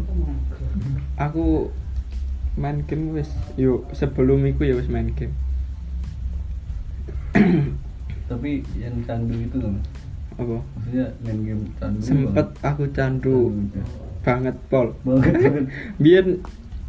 [1.20, 1.68] aku
[2.56, 3.28] main game wis
[3.60, 5.36] yo sebelum iku ya wis main game.
[8.32, 9.84] Tapi yang candu itu nggak mas?
[10.40, 10.56] Apa?
[10.64, 13.84] Maksudnya main game candu sempet aku candu Candu, ya.
[14.24, 14.96] banget pol.
[15.04, 15.64] Banget banget.
[16.02, 16.28] Biyen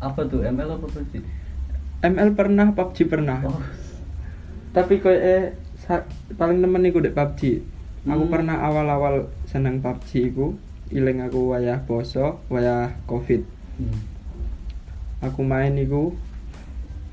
[0.04, 0.44] apa tuh?
[0.44, 1.14] ML apa PUBG
[2.04, 3.40] ML pernah PUBG pernah.
[3.44, 3.64] Oh.
[4.74, 7.64] Tapi kok eh sa- paling nemen iku dek PUBG
[8.04, 8.34] aku Hmm.
[8.34, 10.48] pernah awal-awal seneng PUBG iku
[10.92, 13.48] iling aku wayah poso wayah covid.
[13.80, 13.98] Hmm.
[15.24, 16.12] aku main iku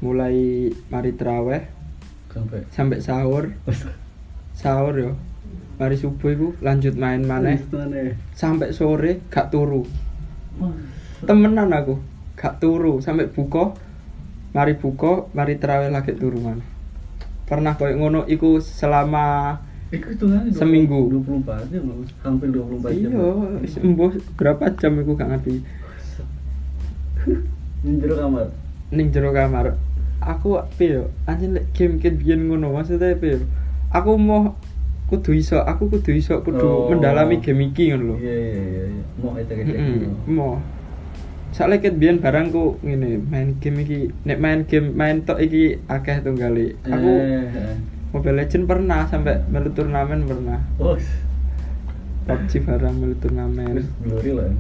[0.03, 1.63] mulai mari traweh
[2.27, 2.61] sampai?
[2.69, 3.45] sampai sahur.
[4.53, 5.13] Sahur yo.
[5.79, 7.63] Mari subuh iku lanjut main maneh.
[7.71, 9.87] Mana sampai sore gak turu.
[11.23, 12.10] Temenan aku
[12.41, 13.77] gak turu sampai buka
[14.51, 16.41] mari buka mari terawih lagi turu
[17.45, 19.59] pernah koyo ngono iku selama
[19.91, 21.11] Iku hitungannya Seminggu.
[21.27, 21.83] 24 jam
[22.23, 23.11] hampir 24 jam.
[23.11, 23.29] iya
[23.67, 25.55] sembuh berapa jam iku gak ngerti
[27.83, 28.47] Di jero kamar.
[28.95, 29.75] ning jero kamar
[30.23, 33.47] aku piye yo anjing lek game game biyen ngono maksudnya piye yo
[33.91, 34.55] aku mau
[35.11, 36.87] kudu iso aku kudu iso kudu Oh.
[36.95, 39.03] mendalami game iki ngono lho Iya iya iya iya.
[39.19, 39.75] Mau itu gitu.
[39.75, 39.99] Mm-mm,
[40.31, 40.55] mau
[41.51, 46.23] soalnya ket biyen barangku ngene main game iki nek main game main tok iki akeh
[46.23, 47.75] tunggali aku Eh,
[48.11, 50.59] Mobile Legend pernah sampai melu turnamen pernah.
[50.83, 50.99] Oh,
[52.27, 53.87] PUBG barang melu turnamen.
[54.03, 54.51] Glory lah.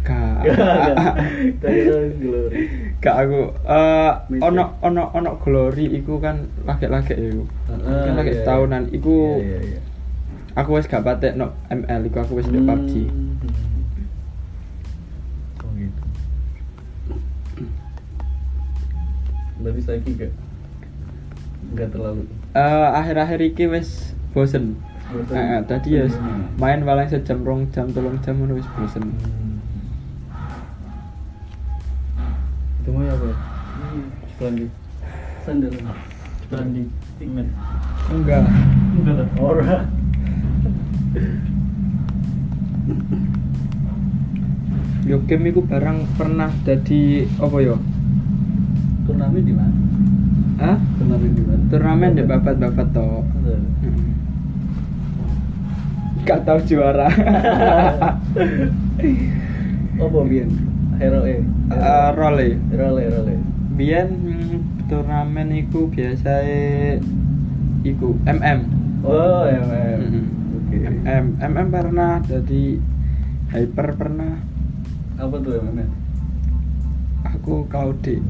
[0.00, 0.40] kan
[2.24, 2.60] glory.
[3.04, 4.48] gak aku eh Mistik.
[4.48, 7.44] ono ono ono glory iku kan lagi-lagi ya iku.
[7.68, 9.44] Ah, kan lagi iya, tahunan iku
[10.56, 12.92] aku wis gak patek no ML iku aku wis di PUBG
[19.60, 20.32] Berarti saya gak
[21.70, 24.74] nggak terlalu Eh, akhir-akhir iki wis bosen
[25.10, 25.34] Bosen.
[25.34, 26.54] Heeh, tadi ya Hmm.
[26.54, 29.58] main paling sejam rong jam tolong jam ngono wis bosen Hmm.
[32.80, 33.34] Itu mau ya bro?
[34.30, 34.66] Setelan di
[35.40, 35.72] Sandal.
[36.40, 36.82] setelan di
[37.18, 37.48] timet.
[38.08, 38.42] enggak
[38.96, 39.28] Enggak lah.
[39.38, 39.76] Ora.
[45.02, 47.76] yo game iku barang pernah jadi apa yo
[49.10, 49.74] Turnamen di mana?
[50.60, 50.78] Hah?
[50.96, 51.62] Turnamen di mana?
[51.66, 53.54] turnamen dek babat-babat to Ada.
[53.58, 54.06] Heeh.
[56.22, 57.08] gak tahu juara
[60.00, 60.48] Oh, Bobian.
[60.96, 61.40] Hero E.
[61.70, 63.34] Eh, role Role, role.
[63.74, 64.56] biyen hmm,
[64.86, 66.44] turnamen iku biasa
[67.82, 68.60] iku MM
[69.00, 69.98] Oh, MM.
[69.98, 70.24] Mm-mm.
[70.56, 70.76] Oke.
[70.78, 72.76] MM MM pernah jadi
[73.50, 74.38] hyper pernah
[75.16, 75.88] Apa tuh MM?
[77.22, 78.20] aku Claude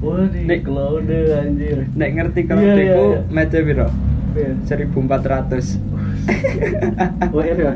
[0.00, 1.78] Oh, di Nek- Cloud anjir.
[1.92, 3.20] nek ngerti Iya, Claude iya, iku iya.
[3.28, 3.88] match piro
[4.30, 4.52] Iya.
[4.64, 5.76] 1400
[7.34, 7.74] WR ya?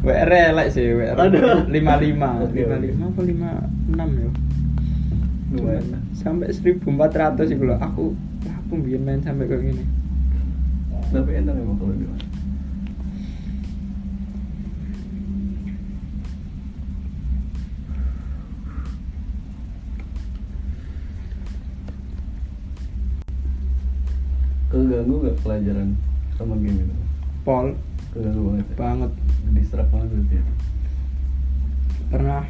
[0.00, 1.16] WR elek sih WR.
[1.16, 1.66] 55
[2.44, 2.76] Oke, oke.
[2.78, 4.30] 55 apa 56 ya
[5.50, 6.02] Lumayan lah.
[6.12, 9.84] sampai 1400 iku lho aku lah aku biyen main sampai kayak gini
[11.10, 12.06] Tapi enak emang kalau di
[25.00, 25.88] Keganggu gak pelajaran
[26.36, 26.94] sama game itu?
[27.40, 27.72] pol
[28.12, 28.76] Keganggu banget ya?
[28.76, 29.10] banget
[29.50, 30.44] Distrap banget berarti ya?
[32.10, 32.42] pernah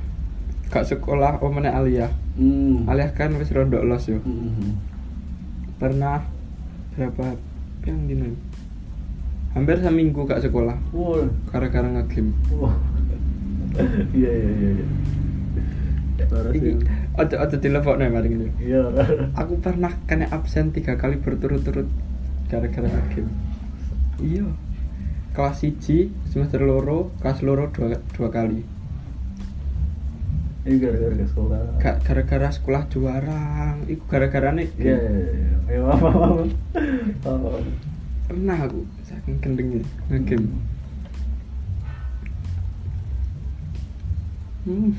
[0.66, 2.90] gak sekolah omane Alia Hmm.
[2.90, 4.82] Alia kan wis rondok los yo Hmm.
[5.76, 6.26] pernah
[6.90, 7.38] berapa
[7.84, 8.34] yang dino
[9.50, 11.30] hampir seminggu gak sekolah Wow.
[11.46, 12.74] gara-gara ngegame Wow.
[14.10, 14.70] Iya iya iya.
[14.74, 14.86] iya.
[16.50, 16.70] Iki
[17.14, 18.28] ojo ojo dilepokno ya mari
[18.58, 18.82] Iya.
[19.34, 21.86] aku pernah kena absen tiga kali berturut-turut
[22.50, 23.32] gara-gara ngegame
[24.20, 24.44] iya
[25.32, 25.80] kelas 1
[26.26, 28.66] semester loro kelas loro dua, dua kali
[30.60, 31.58] Ini gara-gara ke sekolah.
[31.80, 33.42] gak gara-gara sekolah juara
[33.86, 35.24] itu gara-gara nih Iya iya
[35.72, 35.80] iya.
[35.88, 36.08] Apa
[37.24, 37.58] apa.
[38.28, 39.80] pernah aku saking kendengnya
[40.12, 40.52] ngegame
[44.66, 44.90] hmm,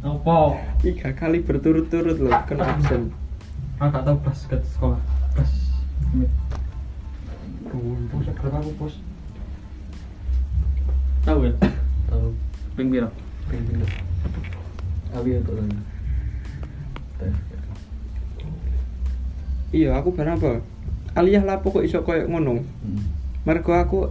[0.00, 0.56] Apa?
[0.80, 3.12] tiga kali berturut-turut loh kena absen
[3.76, 5.00] Aku gak tau basket sekolah.
[5.34, 5.52] Bas.
[8.10, 8.94] Bos, gak aku bos.
[11.24, 11.52] Tahu ya?
[12.10, 12.28] Tahu.
[12.74, 13.08] Ping piro?
[13.48, 13.62] Ping.
[15.14, 15.78] Ali atau lagi.
[17.16, 17.34] Tes.
[19.70, 20.62] iya aku barang apa
[21.14, 23.02] aliyah lapo kok iso koyo ngono Hmm.
[23.42, 24.06] mergo aku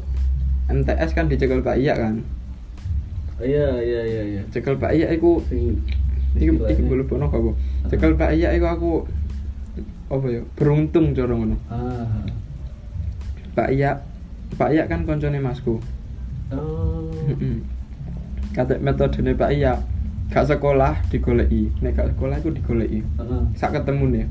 [0.68, 2.20] NTS kan dicekel Pak Iya kan
[3.40, 4.42] Iya iya iya iya.
[4.52, 5.40] cekel Pak Iya iku
[6.36, 7.56] iki iki boleh bono apa
[7.88, 8.92] cekel Pak Iya iku aku
[10.10, 12.28] apa ya beruntung cara ngono Ah.
[13.54, 14.02] Pak Iya.
[14.58, 15.82] Pak Iya kan koncone masku.
[16.54, 17.10] Oh.
[18.54, 19.82] Kata metodene Pak Iya.
[20.34, 21.70] Gak sekolah digoleki.
[21.82, 23.06] Nek gak sekolah iku digoleki.
[23.22, 23.42] Heeh.
[23.54, 24.28] sak ketemu nih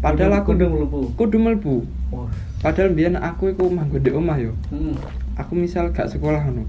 [0.00, 1.00] padahal aku kudu mlebu.
[1.14, 1.74] kudu mlebu.
[2.08, 2.32] Wah.
[2.64, 4.56] padahal biyen aku iku manggon di omah yo.
[4.72, 4.96] Hmm.
[5.36, 6.64] aku misal gak sekolah ngono.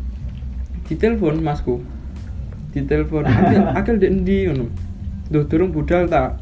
[0.88, 1.80] Ditelepon masku.
[2.76, 3.24] Ditelepon.
[3.24, 4.68] Akil akil di endi ngono?
[5.32, 6.36] Duh durung budal tak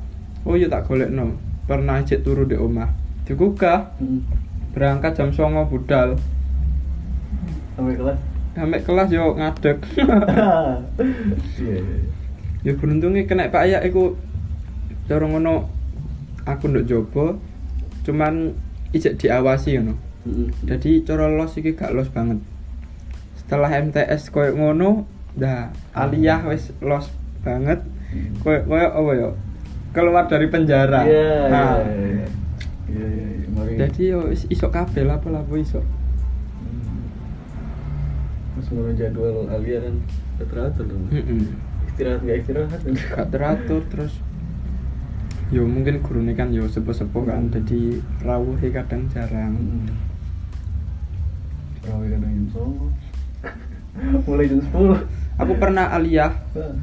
[0.50, 1.38] oh iya tak golekno.
[1.70, 2.90] Pernah cek turu di omah.
[3.30, 3.94] Digugah.
[4.02, 4.26] Hmm.
[4.72, 6.16] Berangkat jam songo budal
[7.74, 8.20] Sampai kelas.
[8.52, 10.56] sampai kelas yo ngadeg Iya
[11.60, 11.80] iya.
[11.80, 11.98] iya.
[12.60, 14.20] ya beruntungnya kena Pak Ayak iku
[15.08, 15.72] cara ngono
[16.44, 17.40] aku nduk jobo
[18.04, 18.52] cuman
[18.92, 20.52] ijek diawasi ngono Hmm.
[20.68, 22.44] jadi cara los iki gak los banget
[23.40, 27.08] setelah MTS koyo ngono dah aliyah wis los
[27.40, 27.80] banget
[28.44, 29.30] koyo koyo apa ya
[29.96, 32.28] keluar dari penjara Iya nah iya iya.
[32.90, 33.26] Iya iya.
[33.36, 33.48] iya.
[33.50, 33.74] Mari.
[33.78, 37.06] jadi yo wis iso kabeh lah apa iso Hmm.
[38.54, 39.96] Terus menurut jadwal Alia kan
[40.42, 41.04] teratur dong.
[41.88, 42.80] Istirahat nggak istirahat.
[42.84, 44.14] gak teratur terus
[45.50, 49.90] yo mungkin gurune kan yo sepuh-sepuh kan jadi rawuh kadang jarang Hmm.
[51.82, 52.88] Rawi kadang jam songo.
[54.28, 55.00] Mulai jam sepuluh.
[55.36, 56.76] aku pernah aliyah Ah.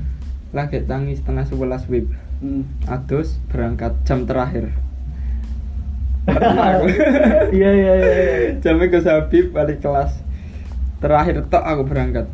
[0.50, 2.64] lagi tangi setengah sebelas wib Hmm.
[2.84, 4.72] adus berangkat jam terakhir.
[6.26, 7.94] Iya iya iya.
[7.94, 8.48] iya.
[8.58, 10.12] jamnya ke Habib balik kelas
[10.98, 12.26] terakhir tok aku berangkat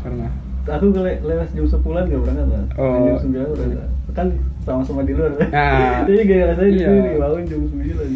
[0.00, 0.32] pernah
[0.64, 2.64] Aku le lewat jam sepulan gak berangkat lah.
[2.80, 3.04] Oh.
[3.04, 3.88] Jam sembilan berangkat.
[4.16, 4.26] Kan
[4.64, 5.36] sama-sama di luar.
[5.52, 6.00] Nah.
[6.08, 6.88] Jadi gak rasanya di Iya.
[6.88, 8.08] sini bangun jam sembilan.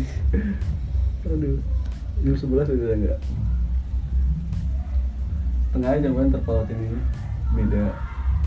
[1.29, 1.57] Aduh.
[2.25, 3.19] Jam sebelas udah enggak.
[5.77, 6.89] Tengah jam kan terpaut ini
[7.53, 7.85] beda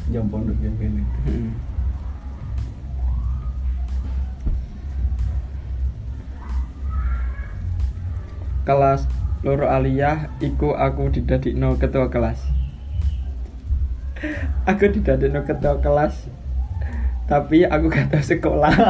[0.09, 1.03] jam pondok jam ini.
[1.29, 1.49] Mm.
[8.63, 9.05] Kelas
[9.41, 12.37] loro aliyah iku aku didadikno ketua kelas
[14.69, 16.29] aku didadikno ketua kelas
[17.25, 18.73] tapi aku gak tau sekolah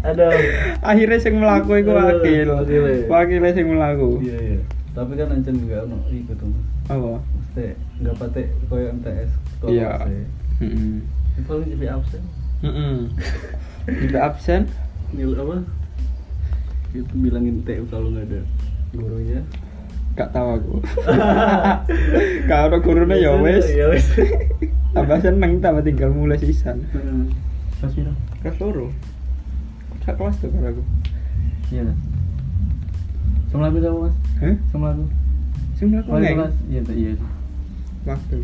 [0.00, 0.32] Ada.
[0.80, 3.04] akhirnya sing melaku iku wakil wakile.
[3.04, 4.60] wakilnya sing melaku Iya iya.
[4.96, 6.50] Tapi kan ancen juga ono ikut tuh.
[6.88, 9.30] apa Mesti enggak pate koyo MTS.
[9.54, 9.90] ketua Iya.
[10.08, 10.24] ya.
[10.64, 11.04] Heeh.
[11.44, 12.22] Paling jadi absen.
[12.64, 12.96] Heeh.
[14.02, 14.62] Juga absen
[15.12, 15.62] Nil apa?
[16.90, 18.40] Itu bilangin TU kalau nggak ada
[18.90, 19.40] gurunya.
[20.10, 20.74] gak tahu aku
[22.50, 24.10] kalau gurune ya wis Ya wis.
[24.90, 27.30] tambah seneng tambah tinggal mulai sisan Heeh.
[27.78, 28.12] Kelas piro?
[28.42, 28.86] kelas loro
[30.02, 30.82] sak kelas tuh karo aku
[31.70, 31.96] Iya lah.
[33.48, 34.14] Sama lagu sama mas?
[34.42, 35.04] hah Sama lagu?
[36.10, 36.54] ngeng kelas?
[36.66, 37.12] Iya tak iya.
[38.02, 38.36] waktu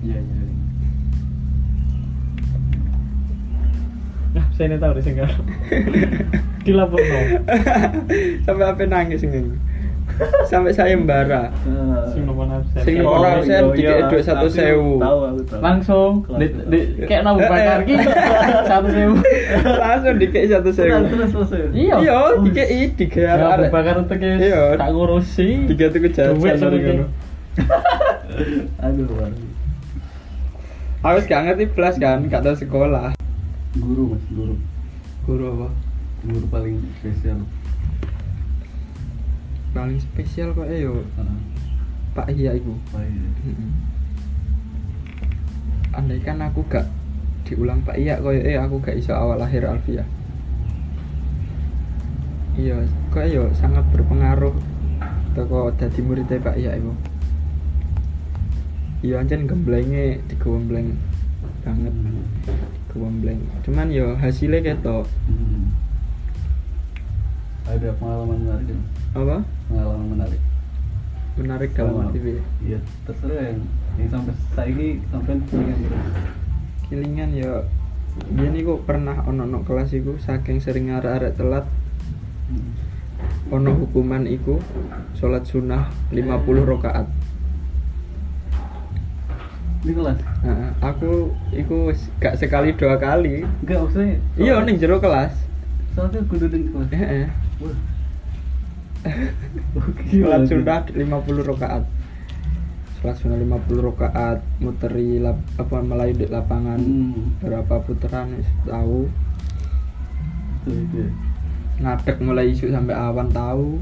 [0.00, 0.36] Iya iya.
[4.30, 5.26] Nah, saya ini tahu deh saya
[6.66, 7.20] Dilapor no.
[8.44, 9.54] sampai apa nangis ngeng
[10.44, 11.52] sampai sayembara
[12.08, 12.80] Sing nomor absen.
[12.80, 14.08] Sing Oh, nomor absen iya, dikit iya.
[14.08, 14.96] duit satu sewu.
[14.96, 15.60] Tahu aku tahu.
[15.60, 18.00] Langsung di, di kayak nabu bakar gitu.
[18.70, 19.14] Satu sewu.
[19.76, 21.60] langsung dikit satu sewu terus selesai.
[21.70, 21.94] Iya.
[22.00, 24.62] iya dikit tiga Ya, Abu arek Bakar untuk Iya.
[24.74, 25.48] tak ngurusi.
[25.68, 26.58] tiga tuh Duit kayak.
[26.64, 27.06] ngono
[28.86, 29.06] Aduh.
[31.02, 33.12] Aku gak ngerti belas kan gak tau sekolah
[33.74, 34.54] Guru mas, guru.
[35.22, 35.68] guru apa
[36.26, 37.38] Guru paling spesial.
[39.70, 41.38] paling spesial kok eh yo Heeh.
[42.16, 43.28] Pak Iya iku Apa ya?
[43.44, 43.70] Mm-mm.
[45.92, 46.88] andai kan aku gak
[47.44, 50.02] diulang Pak Iya koyo eh aku gak iso awal lahir Alfia
[52.56, 52.80] iya
[53.12, 54.56] kok yo sangat berpengaruh
[55.36, 56.92] toko dadi muridnya Pak Iya iku
[59.04, 60.96] iya ancen gemblenge digembleng
[61.60, 61.92] banget
[62.88, 65.68] gembleng cuman yo hasilnya ketok Hmm.
[67.66, 68.78] Ada pengalaman menarik ya?
[69.16, 69.36] apa
[69.66, 70.40] Pengalaman menarik.
[71.36, 72.18] menarik dalam Sama- arti
[72.62, 73.58] Iya, terserah yang
[73.96, 76.14] yang sampai saiki sampai yang terus.
[76.86, 77.52] Kilingan ya
[78.26, 81.68] Biyen iku pernah ono ono kelas iku saking sering arek-arek telat
[82.46, 82.72] Hmm.
[83.52, 84.56] ono hukuman iku
[85.12, 87.04] sholat sunnah 50 rakaat.
[89.82, 90.18] Di kelas?
[90.40, 93.44] Nah, aku iku gak sekali dua kali.
[93.60, 94.16] Enggak maksudnya.
[94.34, 95.36] Iya ning jero kelas.
[95.92, 96.88] Soalnya kudu di kelas.
[100.10, 101.84] Sholat sunnah 50 rakaat.
[103.00, 107.38] Sholat sunnah 50 rakaat muteri lap, apa melayu di lapangan Hmm.
[107.40, 108.34] berapa putaran
[108.66, 109.08] tahu
[110.66, 111.06] ya.
[111.76, 113.78] ngadeg mulai isu sampai awan tahu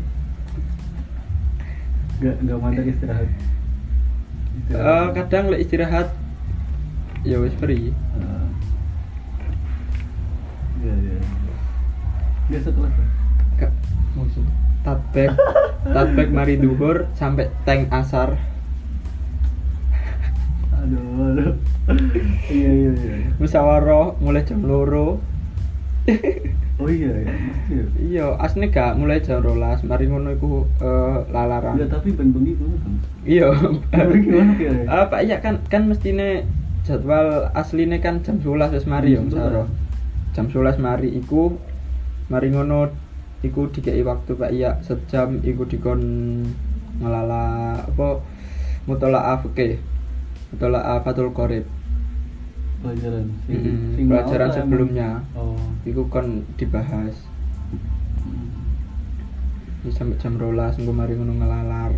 [2.21, 3.29] Enggak enggak mandang istirahat.
[4.71, 6.09] Eh, kadang lek istirahat
[7.27, 8.47] ya wis free Ah.
[10.79, 11.17] Iya iya.
[12.47, 13.24] Enggak sekelas.
[14.15, 14.21] Ya?
[14.21, 14.47] Musuh.
[14.81, 15.31] tatbek
[15.83, 18.37] tatbek mari duhur sampai tank asar
[20.75, 21.01] Aduh,
[21.33, 21.53] aduh.
[22.49, 23.17] iya iya iya.
[23.39, 25.19] musyawarah mulai jam loro
[26.75, 27.33] Oh iya iya.
[27.65, 27.85] Iya.
[27.97, 32.53] iya asli gak mulai jam rolas mari ngono iku eh, lalaran Enggak tapi ben bengi
[32.59, 32.93] kan.
[33.25, 33.49] iya
[33.95, 34.73] Gimana ya?
[34.85, 36.45] Ah, Pak iya kan kan mestine
[36.85, 39.33] jadwal asline kan jam 11 wis mari ya Jam 11.
[39.33, 39.67] musyawarah
[40.37, 41.57] jam 11 mari iku
[42.29, 42.93] mari ngono
[43.45, 46.01] iku dikei waktu Pak iya sejam iku dikon
[46.97, 48.25] ngelala apa
[48.89, 49.77] mutolaa fikih
[50.55, 51.69] mutolaa fatul qorib
[52.85, 53.33] Pelajaran.
[53.49, 55.25] Sing- sing pelajaran sebelumnya.
[55.33, 55.57] Oh.
[55.89, 57.17] iku kon dibahas
[59.85, 61.93] Ini sampai jam rolas gue mari ngono ngelalar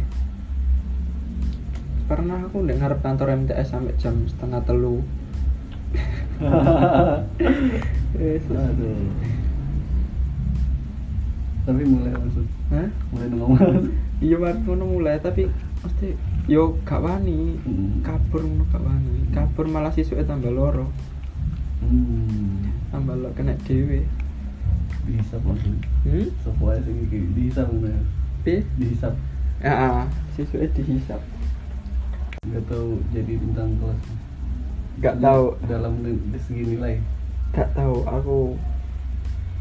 [2.06, 5.02] pernah aku ndek ngarep kantor MTS sampai jam setengah telu.
[8.50, 9.10] Aduh.
[11.66, 12.88] Tapi mulai maksud Hah?
[13.10, 13.58] mulai ngomong.
[14.22, 15.50] iya ngono mulai tapi
[15.82, 16.14] mesti
[16.46, 18.00] yo gak wani Hmm.
[18.00, 20.86] kabur ngono gak wani kabur malah sisuke tambah loro
[21.82, 22.70] Hmm.
[22.88, 24.06] tambah lo kena dhewe
[25.06, 25.78] Dihisap maksudnya.
[26.02, 27.94] hmm Sesuai sing iki dihisap bener.
[28.42, 29.14] piye Dihisap.
[29.62, 31.18] ah sisuke dihisap
[32.42, 34.00] Enggak tahu jadi bintang kelas.
[34.96, 35.92] gak tahu dalam
[36.38, 37.02] segi nilai.
[37.52, 38.38] gak tahu aku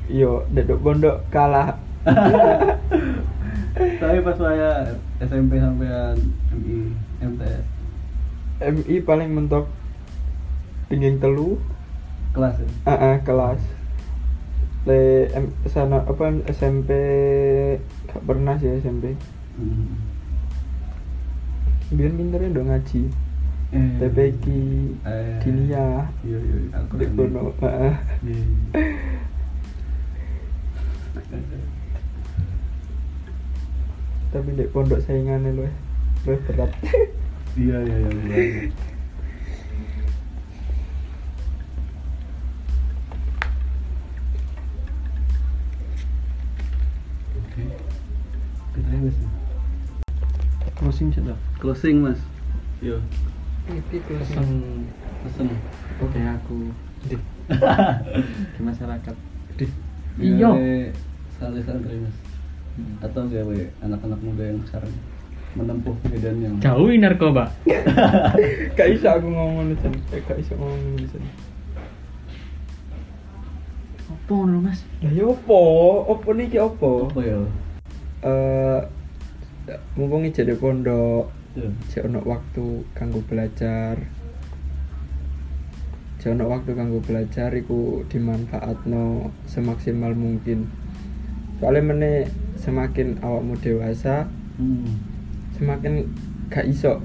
[0.08, 1.74] yo dedok pondok kalah
[4.00, 4.72] Tapi pas saya
[5.20, 6.16] SMP sampean
[6.54, 7.66] MI MTS
[8.62, 9.66] MI paling mentok
[10.88, 11.58] tinggi telu
[12.32, 12.68] kelas ya.
[12.86, 13.62] ah ah, kelas
[14.86, 16.90] le M, sana apa SMP
[18.06, 19.16] gak pernah sih SMP
[19.56, 19.96] Hmm.
[21.90, 23.08] biar pinternya dong ngaji
[23.72, 23.98] Eh.
[23.98, 24.44] TPQ
[25.02, 25.40] Eh.
[25.40, 26.58] Dinia Iya iya.
[26.76, 27.96] Aku di kono ah, ah.
[34.36, 35.72] tapi di pondok saingannya loh
[36.28, 36.68] loh berat
[37.56, 38.12] Iya iya iya.
[38.12, 38.68] iya.
[47.40, 47.64] Oke.
[48.76, 49.18] Kita wis.
[50.76, 51.40] Closing sudah.
[51.64, 52.20] Closing mas.
[52.84, 53.00] Yo.
[53.72, 54.48] Iki Pesan
[55.24, 55.48] Pesen.
[56.04, 56.76] oke aku
[57.08, 57.16] di
[58.60, 59.16] di masyarakat.
[59.56, 59.66] di
[60.20, 60.52] Iya.
[61.40, 62.35] Salih santri mas.
[63.00, 64.94] Atau gawe anak-anak muda yang sekarang
[65.56, 67.48] menempuh medan yang Jauhi narkoba.
[68.78, 71.30] gak bisa aku ngomong di sana gak bisa ngomong di sana
[74.06, 74.82] apa ngono Mas?
[75.06, 75.62] Lah ya opo?
[76.10, 77.10] Opo niki opo?
[77.10, 77.40] apa ya
[78.26, 78.82] Eh
[79.98, 81.30] mumpung jadi pondok,
[81.94, 84.02] jek ono waktu kanggo belajar.
[86.22, 90.66] Jek ono waktu kanggo belajar iku dimanfaatno semaksimal mungkin.
[91.62, 92.18] Soalnya meneh
[92.66, 94.26] semakin awakmu dewasa,
[94.58, 94.90] hmm.
[95.54, 96.10] semakin
[96.50, 96.98] gak iso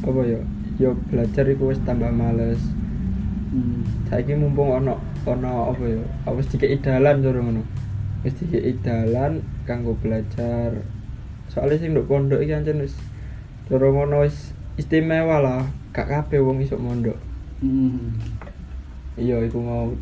[0.00, 0.40] apa ya?
[0.80, 2.58] Yo belajar iku wis tambah males.
[3.52, 3.84] Hmm.
[4.08, 4.96] Saiki mumpung ono
[5.28, 6.00] ono apa ya?
[6.32, 7.62] Wis dikeki dalan jare ngono.
[8.24, 10.80] Wis dikeki dalan kanggo belajar.
[11.52, 12.96] Soalnya sing nduk pondok iki ancen wis
[13.68, 15.62] jare ngono wis istimewa lah.
[15.92, 17.20] Gak kabeh wong iso mondok.
[17.60, 18.16] Hmm.
[19.20, 19.92] Iya, iku mau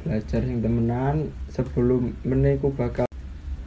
[0.00, 3.04] belajar sing temenan sebelum meneh iku bakal